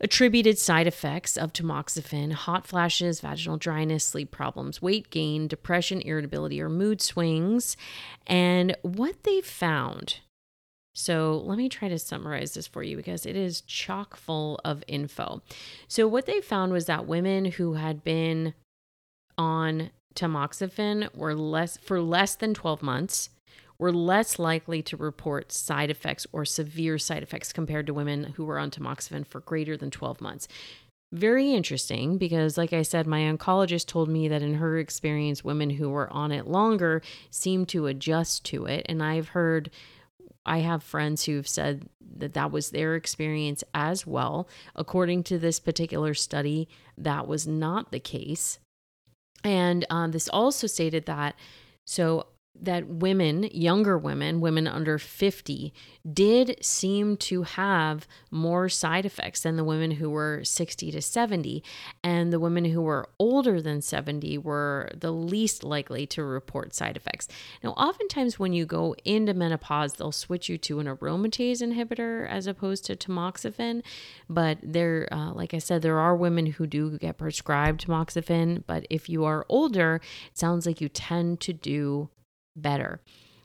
[0.00, 6.60] attributed side effects of tamoxifen hot flashes, vaginal dryness, sleep problems, weight gain, depression, irritability,
[6.60, 7.76] or mood swings.
[8.26, 10.18] And what they found
[10.94, 14.84] so let me try to summarize this for you because it is chock full of
[14.86, 15.42] info.
[15.88, 18.54] So, what they found was that women who had been
[19.38, 23.30] on tamoxifen were less for less than 12 months
[23.78, 28.44] were less likely to report side effects or severe side effects compared to women who
[28.44, 30.46] were on tamoxifen for greater than 12 months.
[31.12, 35.70] Very interesting because, like I said, my oncologist told me that in her experience, women
[35.70, 38.86] who were on it longer seemed to adjust to it.
[38.88, 39.70] And I've heard,
[40.44, 44.48] I have friends who've said that that was their experience as well.
[44.74, 48.58] According to this particular study, that was not the case.
[49.44, 51.36] And um, this also stated that
[51.84, 52.26] so
[52.60, 55.72] that women, younger women, women under 50,
[56.12, 61.64] did seem to have more side effects than the women who were 60 to 70.
[62.04, 66.96] And the women who were older than 70 were the least likely to report side
[66.96, 67.26] effects.
[67.64, 72.46] Now, oftentimes when you go into menopause, they'll switch you to an aromatase inhibitor as
[72.46, 73.82] opposed to tamoxifen.
[74.28, 78.62] But there, uh, like I said, there are women who do get prescribed tamoxifen.
[78.66, 82.10] But if you are older, it sounds like you tend to do
[82.56, 83.00] better.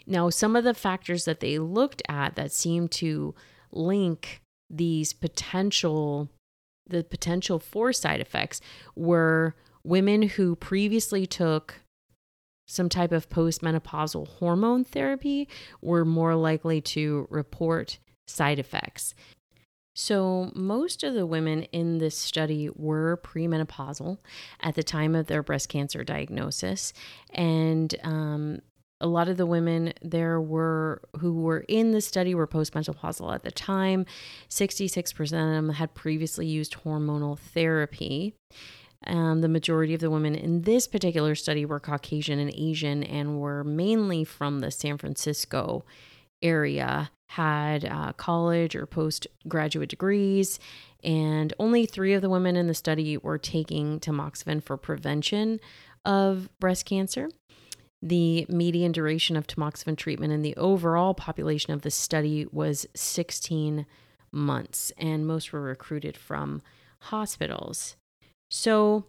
[0.05, 3.35] Now, some of the factors that they looked at that seemed to
[3.71, 6.29] link these potential
[6.89, 8.61] the potential for side effects
[8.95, 11.81] were women who previously took
[12.65, 15.47] some type of postmenopausal hormone therapy
[15.81, 19.15] were more likely to report side effects.
[19.95, 24.19] So, most of the women in this study were premenopausal
[24.61, 26.93] at the time of their breast cancer diagnosis.
[27.33, 28.61] And um,
[28.99, 33.43] a lot of the women there were who were in the study were postmenopausal at
[33.43, 34.05] the time.
[34.49, 38.33] 66% of them had previously used hormonal therapy.
[39.05, 43.39] Um, the majority of the women in this particular study were Caucasian and Asian and
[43.39, 45.85] were mainly from the San Francisco
[46.41, 50.59] area, had uh, college or postgraduate degrees,
[51.03, 55.59] and only three of the women in the study were taking tamoxifen for prevention
[56.03, 57.29] of breast cancer.
[58.01, 63.85] The median duration of tamoxifen treatment in the overall population of the study was 16
[64.31, 66.61] months, and most were recruited from
[66.99, 67.95] hospitals.
[68.51, 69.05] So,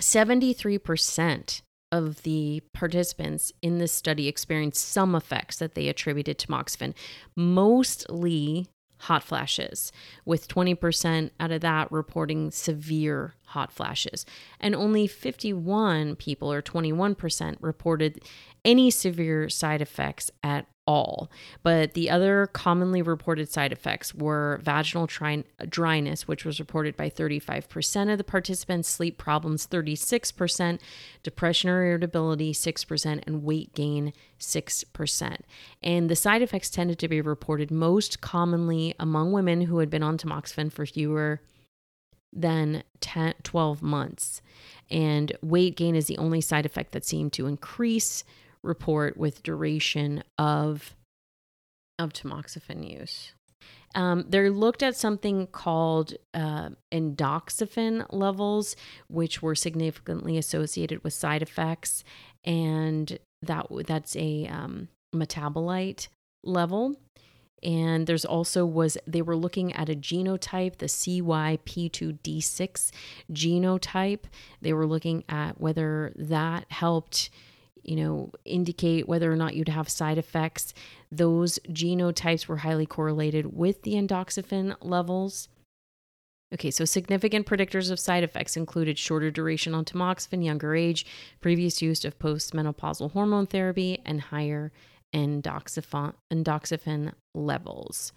[0.00, 6.94] 73% of the participants in this study experienced some effects that they attributed to tamoxifen,
[7.36, 8.68] mostly
[9.00, 9.92] hot flashes,
[10.24, 14.26] with 20% out of that reporting severe hot flashes.
[14.60, 18.22] And only 51 people, or 21%, reported
[18.64, 21.30] any severe side effects at all.
[21.62, 28.10] But the other commonly reported side effects were vaginal dryness, which was reported by 35%
[28.10, 30.80] of the participants, sleep problems 36%,
[31.22, 35.36] depression or irritability 6%, and weight gain 6%.
[35.80, 40.02] And the side effects tended to be reported most commonly among women who had been
[40.02, 41.40] on tamoxifen for fewer
[42.32, 44.42] than 10, 12 months.
[44.90, 48.24] And weight gain is the only side effect that seemed to increase
[48.62, 50.94] report with duration of
[51.98, 53.32] of tamoxifen use.
[53.94, 58.76] Um, they looked at something called uh, endoxifen levels,
[59.08, 62.04] which were significantly associated with side effects,
[62.44, 66.08] and that that's a um, metabolite
[66.44, 66.96] level.
[67.62, 72.90] And there's also was they were looking at a genotype, the CYP2D6
[73.32, 74.24] genotype.
[74.62, 77.28] They were looking at whether that helped
[77.82, 80.74] you know, indicate whether or not you'd have side effects.
[81.10, 85.48] Those genotypes were highly correlated with the endoxifen levels.
[86.52, 91.06] Okay, so significant predictors of side effects included shorter duration on tamoxifen, younger age,
[91.40, 94.72] previous use of postmenopausal hormone therapy, and higher
[95.14, 98.12] endoxifen, endoxifen levels.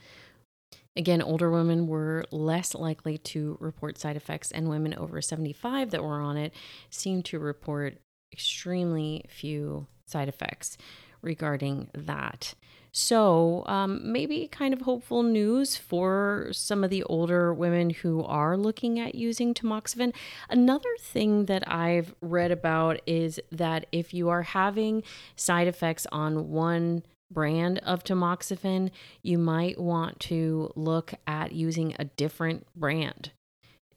[0.96, 6.04] Again, older women were less likely to report side effects, and women over 75 that
[6.04, 6.54] were on it
[6.90, 7.98] seemed to report
[8.34, 10.78] extremely few side effects
[11.22, 12.54] regarding that.
[12.96, 18.56] So, um, maybe kind of hopeful news for some of the older women who are
[18.56, 20.14] looking at using tamoxifen.
[20.48, 25.02] Another thing that I've read about is that if you are having
[25.36, 28.92] side effects on one brand of tamoxifen,
[29.24, 33.32] you might want to look at using a different brand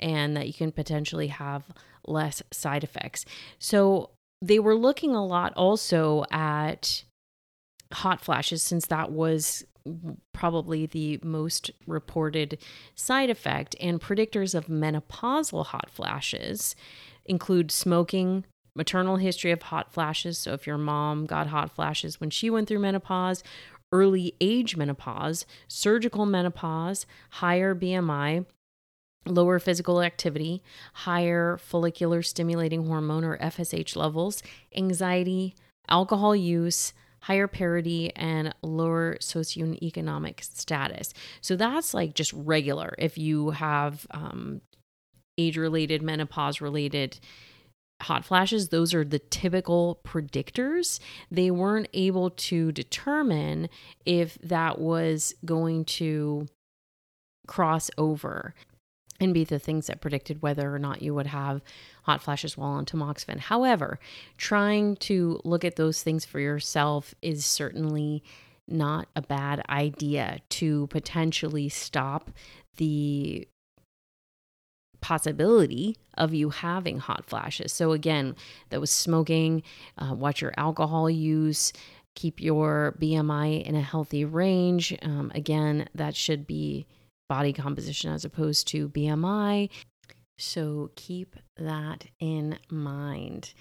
[0.00, 1.64] and that you can potentially have
[2.06, 3.26] less side effects.
[3.58, 4.10] So,
[4.42, 7.04] they were looking a lot also at
[7.92, 9.64] hot flashes since that was
[10.32, 12.58] probably the most reported
[12.94, 13.76] side effect.
[13.80, 16.74] And predictors of menopausal hot flashes
[17.24, 20.38] include smoking maternal history of hot flashes.
[20.38, 23.42] So if your mom got hot flashes when she went through menopause
[23.92, 28.44] early age menopause surgical menopause higher bmi
[29.26, 30.62] lower physical activity
[30.92, 34.42] higher follicular stimulating hormone or fsh levels
[34.74, 35.54] anxiety
[35.88, 36.92] alcohol use
[37.26, 41.12] higher parity, and lower socioeconomic status.
[41.40, 44.60] So that's like just regular if you have um,
[45.36, 47.18] age related, menopause related
[48.02, 51.00] hot flashes, those are the typical predictors.
[51.28, 53.70] They weren't able to determine
[54.04, 56.46] if that was going to
[57.48, 58.54] cross over
[59.20, 61.62] and be the things that predicted whether or not you would have
[62.02, 63.38] hot flashes while on tamoxifen.
[63.38, 63.98] However,
[64.36, 68.22] trying to look at those things for yourself is certainly
[68.68, 72.30] not a bad idea to potentially stop
[72.76, 73.46] the
[75.00, 77.72] possibility of you having hot flashes.
[77.72, 78.34] So, again,
[78.70, 79.62] that was smoking,
[79.98, 81.72] uh, watch your alcohol use,
[82.16, 84.96] keep your BMI in a healthy range.
[85.02, 86.86] Um, again, that should be
[87.28, 89.70] body composition as opposed to BMI.
[90.38, 93.54] So keep that in mind.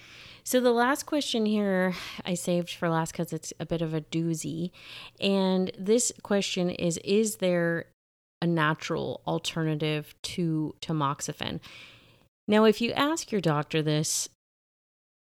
[0.44, 1.96] So, the last question here
[2.26, 4.72] I saved for last because it's a bit of a doozy.
[5.20, 7.86] And this question is Is there
[8.42, 11.62] a natural alternative to tamoxifen?
[12.48, 14.28] Now, if you ask your doctor this,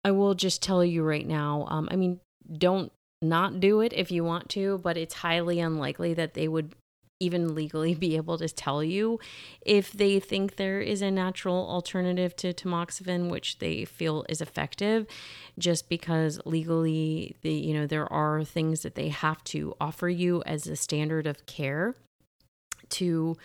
[0.06, 2.22] I will just tell you right now um, I mean,
[2.58, 6.74] don't not do it if you want to, but it's highly unlikely that they would
[7.20, 9.20] even legally be able to tell you
[9.62, 15.06] if they think there is a natural alternative to tamoxifen which they feel is effective
[15.58, 20.44] just because legally the you know there are things that they have to offer you
[20.46, 21.96] as a standard of care
[22.90, 23.38] to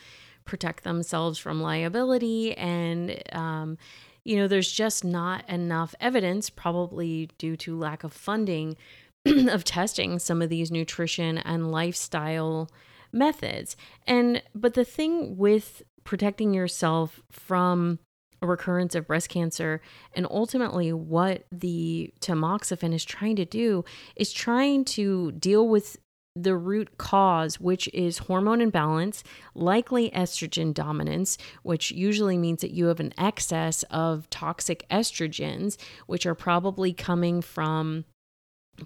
[0.49, 2.57] protect themselves from liability.
[2.57, 3.77] And um,
[4.23, 8.75] you know there's just not enough evidence probably due to lack of funding
[9.25, 12.69] of testing some of these nutrition and lifestyle
[13.11, 13.75] methods.
[14.07, 17.99] And but the thing with protecting yourself from
[18.41, 19.81] a recurrence of breast cancer
[20.13, 23.83] and ultimately what the tamoxifen is trying to do
[24.15, 25.97] is trying to deal with
[26.35, 29.23] the root cause, which is hormone imbalance,
[29.55, 36.25] likely estrogen dominance, which usually means that you have an excess of toxic estrogens, which
[36.25, 38.05] are probably coming from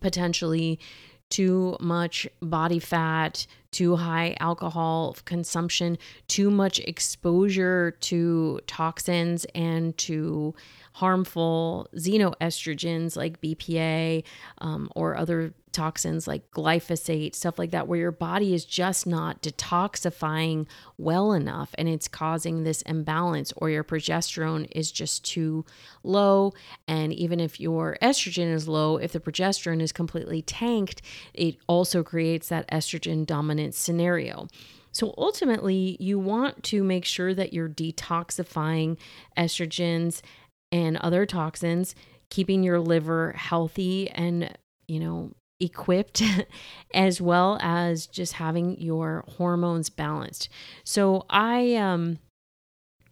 [0.01, 0.79] potentially
[1.33, 10.53] too much body fat, too high alcohol consumption, too much exposure to toxins and to
[10.93, 14.23] harmful xenoestrogens like BPA
[14.59, 19.41] um, or other toxins like glyphosate, stuff like that, where your body is just not
[19.41, 20.67] detoxifying
[20.97, 25.65] well enough and it's causing this imbalance, or your progesterone is just too
[26.03, 26.53] low.
[26.87, 31.01] And even if your estrogen is low, if the progesterone is completely tanked,
[31.33, 34.47] it also creates that estrogen dominant scenario.
[34.93, 38.97] So ultimately, you want to make sure that you're detoxifying
[39.35, 40.21] estrogens
[40.73, 41.93] and other toxins,
[42.29, 44.57] keeping your liver healthy and,
[44.87, 46.23] you know, equipped,
[46.93, 50.49] as well as just having your hormones balanced.
[50.83, 52.17] So I, um,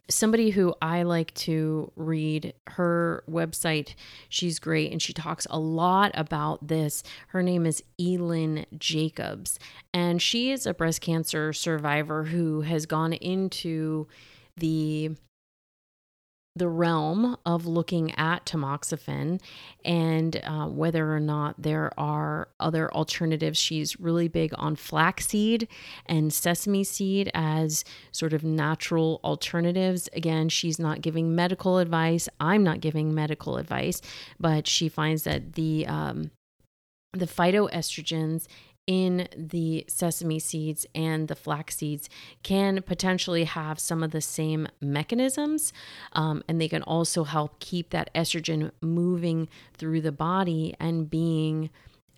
[0.10, 3.94] somebody who I like to read her website.
[4.28, 7.04] She's great and she talks a lot about this.
[7.28, 9.60] Her name is Elyn Jacobs,
[9.94, 14.08] and she is a breast cancer survivor who has gone into
[14.58, 15.12] the
[16.56, 19.40] the realm of looking at tamoxifen
[19.86, 23.58] and uh, whether or not there are other alternatives.
[23.58, 25.68] She's really big on flaxseed
[26.06, 30.10] and sesame seed as sort of natural alternatives.
[30.14, 32.28] Again, she's not giving medical advice.
[32.40, 34.02] I'm not giving medical advice,
[34.40, 36.32] but she finds that the um,
[37.14, 38.48] the phytoestrogens
[38.88, 42.10] in the sesame seeds and the flax seeds
[42.44, 45.72] can potentially have some of the same mechanisms.
[46.14, 51.70] Um, and they can also help keep that estrogen moving through the body and being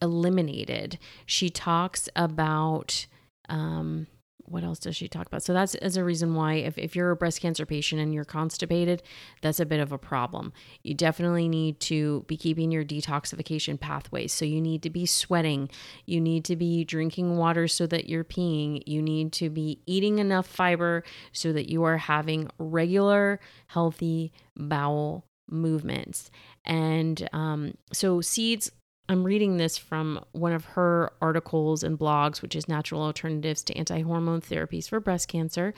[0.01, 0.97] eliminated.
[1.26, 3.07] She talks about.
[3.49, 4.07] Um,
[4.46, 5.44] what else does she talk about?
[5.44, 8.26] So that's as a reason why if, if you're a breast cancer patient and you're
[8.26, 9.02] constipated,
[9.41, 10.54] that's a bit of a problem.
[10.84, 14.34] You definitely need to be keeping your detoxification pathways.
[14.34, 15.70] So you need to be sweating,
[16.06, 20.20] you need to be drinking water so that you're peeing, you need to be eating
[20.20, 26.32] enough fiber so that you are having regular, healthy bowel movements.
[26.66, 28.72] And um, so seeds
[29.10, 33.76] I'm reading this from one of her articles and blogs, which is Natural Alternatives to
[33.76, 35.74] Anti Hormone Therapies for Breast Cancer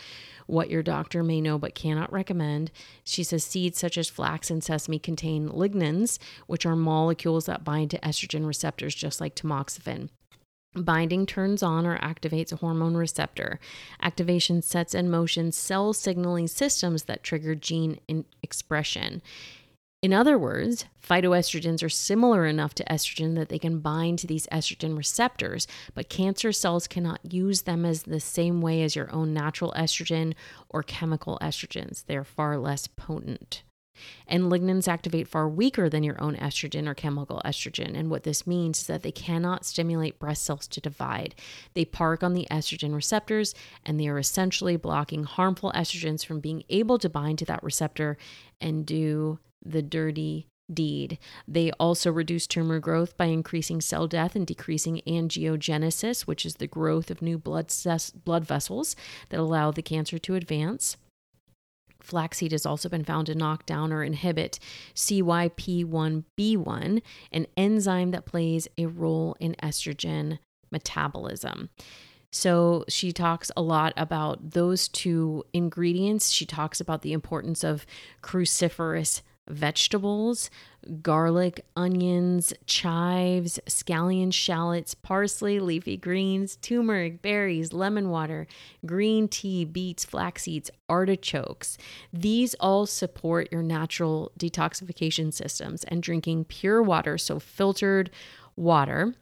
[0.45, 2.71] What Your Doctor May Know But Cannot Recommend.
[3.03, 7.89] She says seeds such as flax and sesame contain lignans, which are molecules that bind
[7.91, 10.09] to estrogen receptors, just like tamoxifen.
[10.75, 13.59] Binding turns on or activates a hormone receptor.
[14.03, 17.97] Activation sets in motion cell signaling systems that trigger gene
[18.43, 19.23] expression.
[20.05, 24.45] In other words, phytoestrogens are similar enough to estrogen that they can bind to these
[24.51, 29.33] estrogen receptors, but cancer cells cannot use them as the same way as your own
[29.33, 30.35] natural estrogen
[30.69, 32.05] or chemical estrogens.
[32.05, 33.63] They're far less potent.
[34.27, 37.97] And lignans activate far weaker than your own estrogen or chemical estrogen.
[37.97, 41.33] And what this means is that they cannot stimulate breast cells to divide.
[41.73, 46.63] They park on the estrogen receptors and they are essentially blocking harmful estrogens from being
[46.69, 48.19] able to bind to that receptor
[48.61, 51.19] and do the dirty deed.
[51.47, 56.67] They also reduce tumor growth by increasing cell death and decreasing angiogenesis, which is the
[56.67, 58.95] growth of new blood, ses- blood vessels
[59.29, 60.97] that allow the cancer to advance.
[62.01, 64.59] Flaxseed has also been found to knock down or inhibit
[64.93, 67.01] CYP1B1,
[67.31, 70.37] an enzyme that plays a role in estrogen
[70.71, 71.69] metabolism.
[72.31, 76.31] So she talks a lot about those two ingredients.
[76.31, 77.85] She talks about the importance of
[78.21, 80.49] cruciferous vegetables,
[81.01, 88.47] garlic, onions, chives, scallion shallots, parsley, leafy greens, turmeric, berries, lemon water,
[88.85, 91.77] green tea, beets, flax seeds, artichokes.
[92.11, 98.11] These all support your natural detoxification systems and drinking pure water, so filtered
[98.55, 99.13] water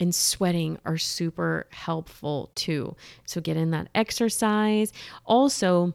[0.00, 2.96] and sweating are super helpful too.
[3.26, 4.92] So get in that exercise.
[5.26, 5.94] Also,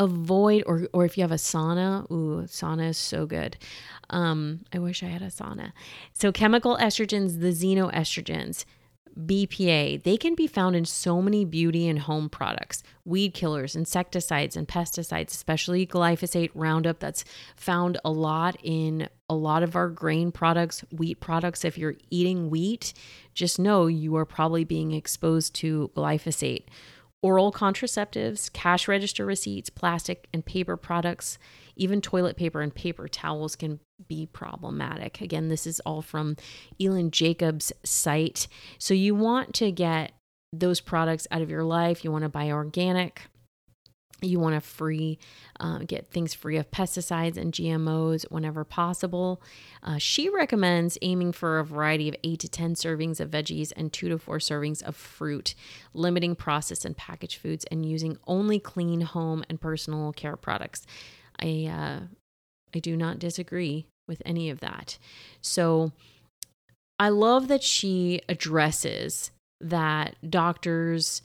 [0.00, 3.56] avoid or or if you have a sauna ooh sauna is so good
[4.08, 5.72] um i wish i had a sauna
[6.12, 8.64] so chemical estrogens the xenoestrogens
[9.18, 14.56] BPA, they can be found in so many beauty and home products, weed killers, insecticides,
[14.56, 17.00] and pesticides, especially glyphosate, Roundup.
[17.00, 17.24] That's
[17.56, 21.64] found a lot in a lot of our grain products, wheat products.
[21.64, 22.92] If you're eating wheat,
[23.34, 26.64] just know you are probably being exposed to glyphosate
[27.22, 31.38] oral contraceptives, cash register receipts, plastic and paper products,
[31.76, 35.20] even toilet paper and paper towels can be problematic.
[35.20, 36.36] Again, this is all from
[36.80, 38.48] Elyn Jacobs' site.
[38.78, 40.12] So you want to get
[40.52, 42.04] those products out of your life.
[42.04, 43.22] You want to buy organic
[44.28, 45.18] you want to free
[45.58, 49.42] uh, get things free of pesticides and gmos whenever possible.
[49.82, 53.92] Uh, she recommends aiming for a variety of 8 to 10 servings of veggies and
[53.92, 55.54] 2 to 4 servings of fruit
[55.94, 60.86] limiting processed and packaged foods and using only clean home and personal care products.
[61.40, 62.06] I uh,
[62.74, 64.98] i do not disagree with any of that.
[65.40, 65.92] So
[66.98, 71.22] i love that she addresses that doctors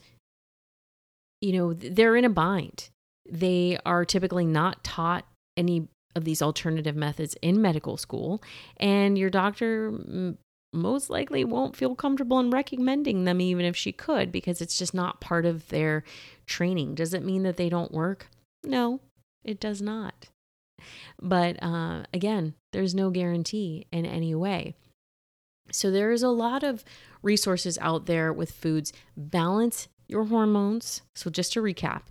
[1.46, 2.90] you know, they're in a bind.
[3.30, 5.24] They are typically not taught
[5.56, 5.86] any
[6.16, 8.42] of these alternative methods in medical school,
[8.78, 9.92] and your doctor
[10.72, 14.92] most likely won't feel comfortable in recommending them, even if she could, because it's just
[14.92, 16.02] not part of their
[16.46, 16.96] training.
[16.96, 18.26] Does it mean that they don't work?
[18.64, 19.00] No,
[19.44, 20.28] it does not.
[21.22, 24.74] But uh, again, there's no guarantee in any way.
[25.70, 26.84] So there is a lot of
[27.22, 28.92] resources out there with foods.
[29.16, 31.02] Balance your hormones.
[31.14, 32.02] So, just to recap,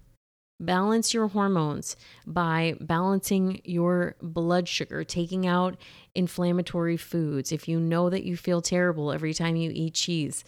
[0.59, 5.77] balance your hormones by balancing your blood sugar, taking out
[6.13, 7.51] inflammatory foods.
[7.51, 10.43] If you know that you feel terrible every time you eat cheese,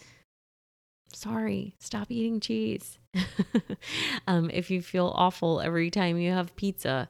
[1.12, 2.98] sorry, stop eating cheese.
[4.26, 7.08] um, if you feel awful every time you have pizza,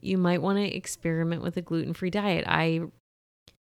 [0.00, 2.44] you might want to experiment with a gluten free diet.
[2.46, 2.82] I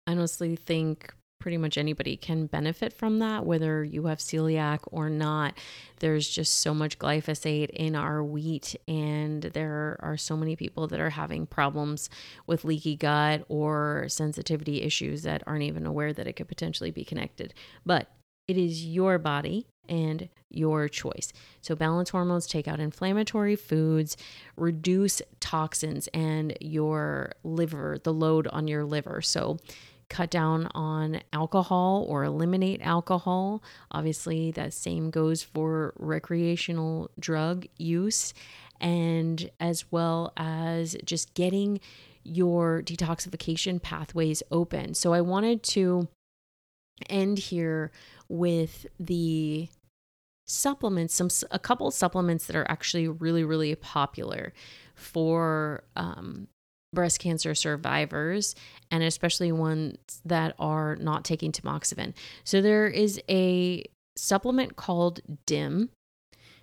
[0.07, 5.57] honestly think pretty much anybody can benefit from that, whether you have celiac or not.
[5.99, 10.99] There's just so much glyphosate in our wheat, and there are so many people that
[10.99, 12.09] are having problems
[12.47, 17.05] with leaky gut or sensitivity issues that aren't even aware that it could potentially be
[17.05, 17.53] connected.
[17.85, 18.09] But
[18.47, 21.31] it is your body and your choice.
[21.61, 24.17] So, balance hormones take out inflammatory foods,
[24.55, 29.21] reduce toxins and your liver, the load on your liver.
[29.21, 29.57] So,
[30.09, 33.63] cut down on alcohol or eliminate alcohol.
[33.91, 38.33] Obviously, that same goes for recreational drug use,
[38.79, 41.79] and as well as just getting
[42.23, 44.93] your detoxification pathways open.
[44.93, 46.07] So, I wanted to
[47.09, 47.91] end here
[48.29, 49.69] with the
[50.47, 54.53] supplements some a couple supplements that are actually really really popular
[54.93, 56.47] for um,
[56.95, 58.55] breast cancer survivors
[58.89, 62.13] and especially ones that are not taking tamoxifen.
[62.43, 63.83] So there is a
[64.17, 65.91] supplement called DIM.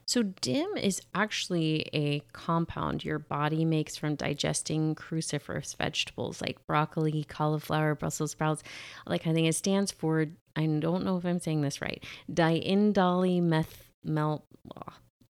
[0.07, 7.25] So DIM is actually a compound your body makes from digesting cruciferous vegetables like broccoli,
[7.25, 8.65] cauliflower, Brussels sprouts,
[9.07, 10.27] like I think it stands for
[10.57, 12.05] I don't know if I'm saying this right.
[12.31, 13.75] Diindolylmeth
[14.05, 14.45] melt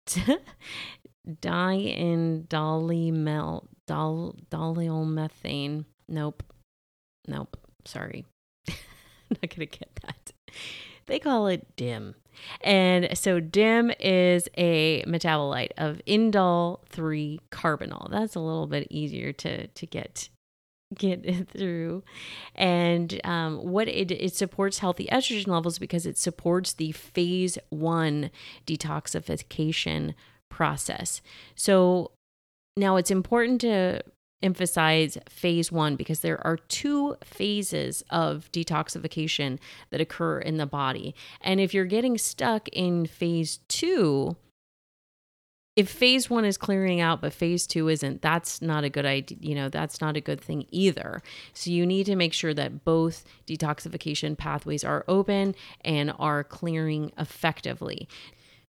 [1.28, 5.84] diindolylmelt dol, dolylmethane.
[6.08, 6.44] Nope.
[7.28, 7.58] Nope.
[7.84, 8.26] Sorry.
[8.68, 10.32] Not going to get that.
[11.08, 12.16] They call it DIM.
[12.62, 18.10] And so DIM is a metabolite of indole 3 carbinol.
[18.10, 20.30] That's a little bit easier to to get
[20.96, 22.04] get it through.
[22.56, 28.32] And um, what it it supports healthy estrogen levels because it supports the phase 1
[28.66, 30.14] detoxification
[30.50, 31.22] process.
[31.56, 32.12] So
[32.78, 34.02] now, it's important to
[34.42, 39.60] emphasize phase one because there are two phases of detoxification
[39.92, 41.14] that occur in the body.
[41.42, 44.36] And if you're getting stuck in phase two,
[45.76, 49.38] if phase one is clearing out but phase two isn't that's not a good idea
[49.40, 52.84] you know that's not a good thing either so you need to make sure that
[52.84, 55.56] both detoxification pathways are open
[55.86, 58.08] and are clearing effectively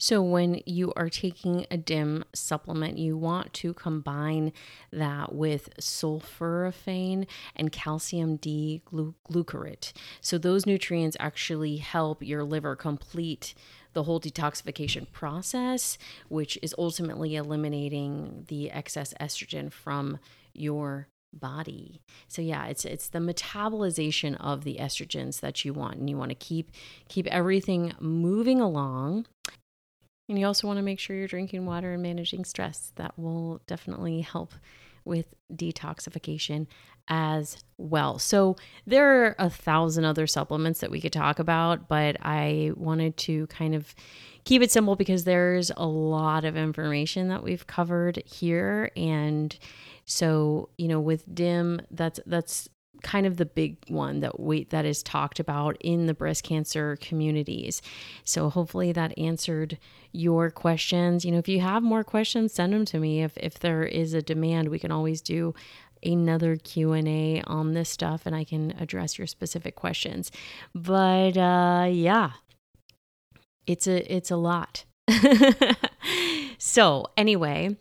[0.00, 4.52] so, when you are taking a DIM supplement, you want to combine
[4.92, 7.26] that with sulforaphane
[7.56, 9.92] and calcium D glucarate.
[10.20, 13.54] So, those nutrients actually help your liver complete
[13.92, 20.18] the whole detoxification process, which is ultimately eliminating the excess estrogen from
[20.54, 22.00] your body.
[22.28, 26.30] So yeah, it's it's the metabolization of the estrogens that you want and you want
[26.30, 26.70] to keep
[27.08, 29.26] keep everything moving along
[30.28, 32.92] and you also want to make sure you're drinking water and managing stress.
[32.96, 34.52] That will definitely help
[35.04, 36.66] with detoxification
[37.08, 38.18] as well.
[38.18, 38.56] So,
[38.86, 43.46] there are a thousand other supplements that we could talk about, but I wanted to
[43.46, 43.94] kind of
[44.44, 49.56] keep it simple because there's a lot of information that we've covered here and
[50.10, 52.68] so, you know, with DIM, that's that's
[53.02, 56.96] kind of the big one that we that is talked about in the breast cancer
[57.00, 57.82] communities.
[58.24, 59.78] So hopefully that answered
[60.12, 61.24] your questions.
[61.24, 63.22] You know, if you have more questions, send them to me.
[63.22, 65.54] If if there is a demand, we can always do
[66.04, 70.30] another Q&A on this stuff and I can address your specific questions.
[70.74, 72.32] But uh yeah.
[73.66, 74.84] It's a it's a lot.
[76.58, 77.76] so, anyway,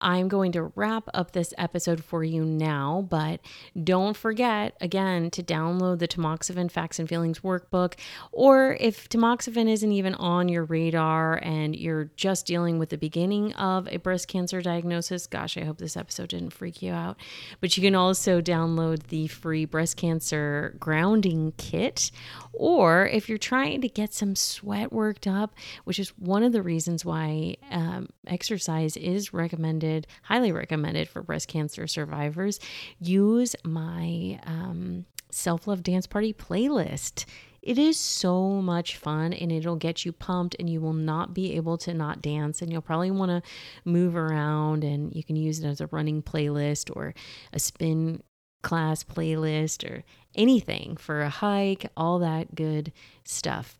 [0.00, 3.40] I'm going to wrap up this episode for you now, but
[3.82, 7.94] don't forget again to download the Tamoxifen Facts and Feelings workbook.
[8.32, 13.52] Or if tamoxifen isn't even on your radar and you're just dealing with the beginning
[13.54, 17.18] of a breast cancer diagnosis, gosh, I hope this episode didn't freak you out.
[17.60, 22.10] But you can also download the free breast cancer grounding kit.
[22.52, 26.62] Or if you're trying to get some sweat worked up, which is one of the
[26.62, 32.60] reasons why um, exercise is recommended recommended, highly recommended for breast cancer survivors.
[33.00, 37.24] Use my um, self love dance party playlist.
[37.62, 41.56] It is so much fun and it'll get you pumped, and you will not be
[41.56, 42.62] able to not dance.
[42.62, 43.42] And you'll probably want to
[43.84, 47.14] move around, and you can use it as a running playlist or
[47.52, 48.22] a spin
[48.62, 52.92] class playlist or anything for a hike, all that good
[53.24, 53.79] stuff.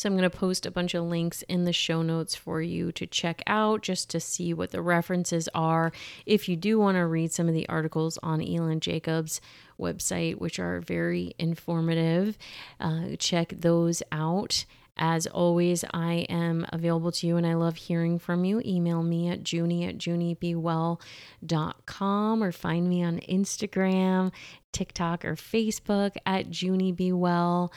[0.00, 2.90] So I'm going to post a bunch of links in the show notes for you
[2.92, 5.92] to check out just to see what the references are.
[6.24, 9.42] If you do want to read some of the articles on Elyn Jacobs'
[9.78, 12.38] website, which are very informative,
[12.80, 14.64] uh, check those out
[15.02, 18.60] As always, I am available to you and I love hearing from you.
[18.64, 24.30] Email me at junie at juniebewell.com or find me on Instagram,
[24.72, 27.70] TikTok, or Facebook at juniebewell.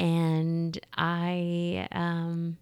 [0.00, 2.56] And I, um,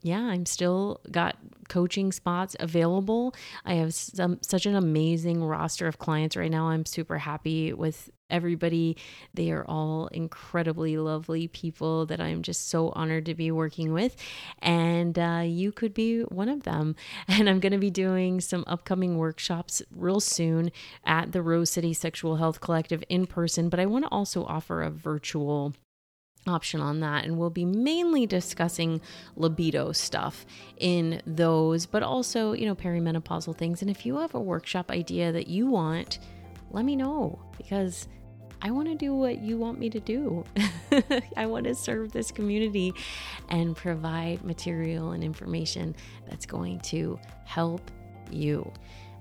[0.00, 1.36] yeah, I'm still got
[1.68, 3.34] coaching spots available.
[3.64, 6.68] I have some such an amazing roster of clients right now.
[6.68, 8.96] I'm super happy with everybody.
[9.34, 14.14] They are all incredibly lovely people that I'm just so honored to be working with.
[14.60, 16.94] And uh, you could be one of them.
[17.26, 20.70] And I'm going to be doing some upcoming workshops real soon
[21.04, 23.68] at the Rose City Sexual Health Collective in person.
[23.68, 25.74] But I want to also offer a virtual
[26.46, 29.00] option on that and we'll be mainly discussing
[29.36, 30.44] libido stuff
[30.78, 35.30] in those but also you know perimenopausal things and if you have a workshop idea
[35.30, 36.18] that you want
[36.72, 38.08] let me know because
[38.64, 40.44] I want to do what you want me to do.
[41.36, 42.94] I want to serve this community
[43.48, 45.96] and provide material and information
[46.28, 47.90] that's going to help
[48.30, 48.72] you.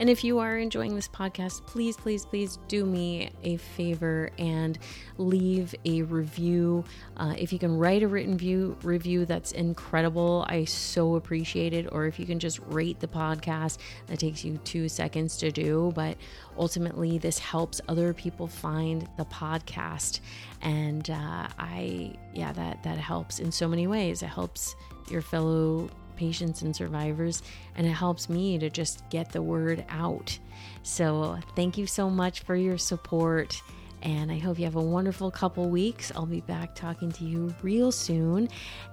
[0.01, 4.79] And if you are enjoying this podcast, please, please, please do me a favor and
[5.19, 6.83] leave a review.
[7.17, 10.43] Uh, if you can write a written view review, that's incredible.
[10.49, 11.87] I so appreciate it.
[11.91, 13.77] Or if you can just rate the podcast,
[14.07, 15.91] that takes you two seconds to do.
[15.93, 16.17] But
[16.57, 20.19] ultimately, this helps other people find the podcast,
[20.63, 24.23] and uh, I, yeah, that that helps in so many ways.
[24.23, 24.75] It helps
[25.11, 25.91] your fellow
[26.21, 27.41] patients and survivors,
[27.75, 30.37] and it helps me to just get the word out.
[30.83, 33.59] So, thank you so much for your support.
[34.03, 36.11] And I hope you have a wonderful couple weeks.
[36.15, 38.49] I'll be back talking to you real soon.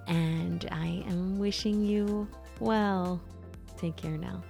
[0.07, 2.27] And I am wishing you
[2.61, 3.21] well.
[3.77, 4.43] Take care now.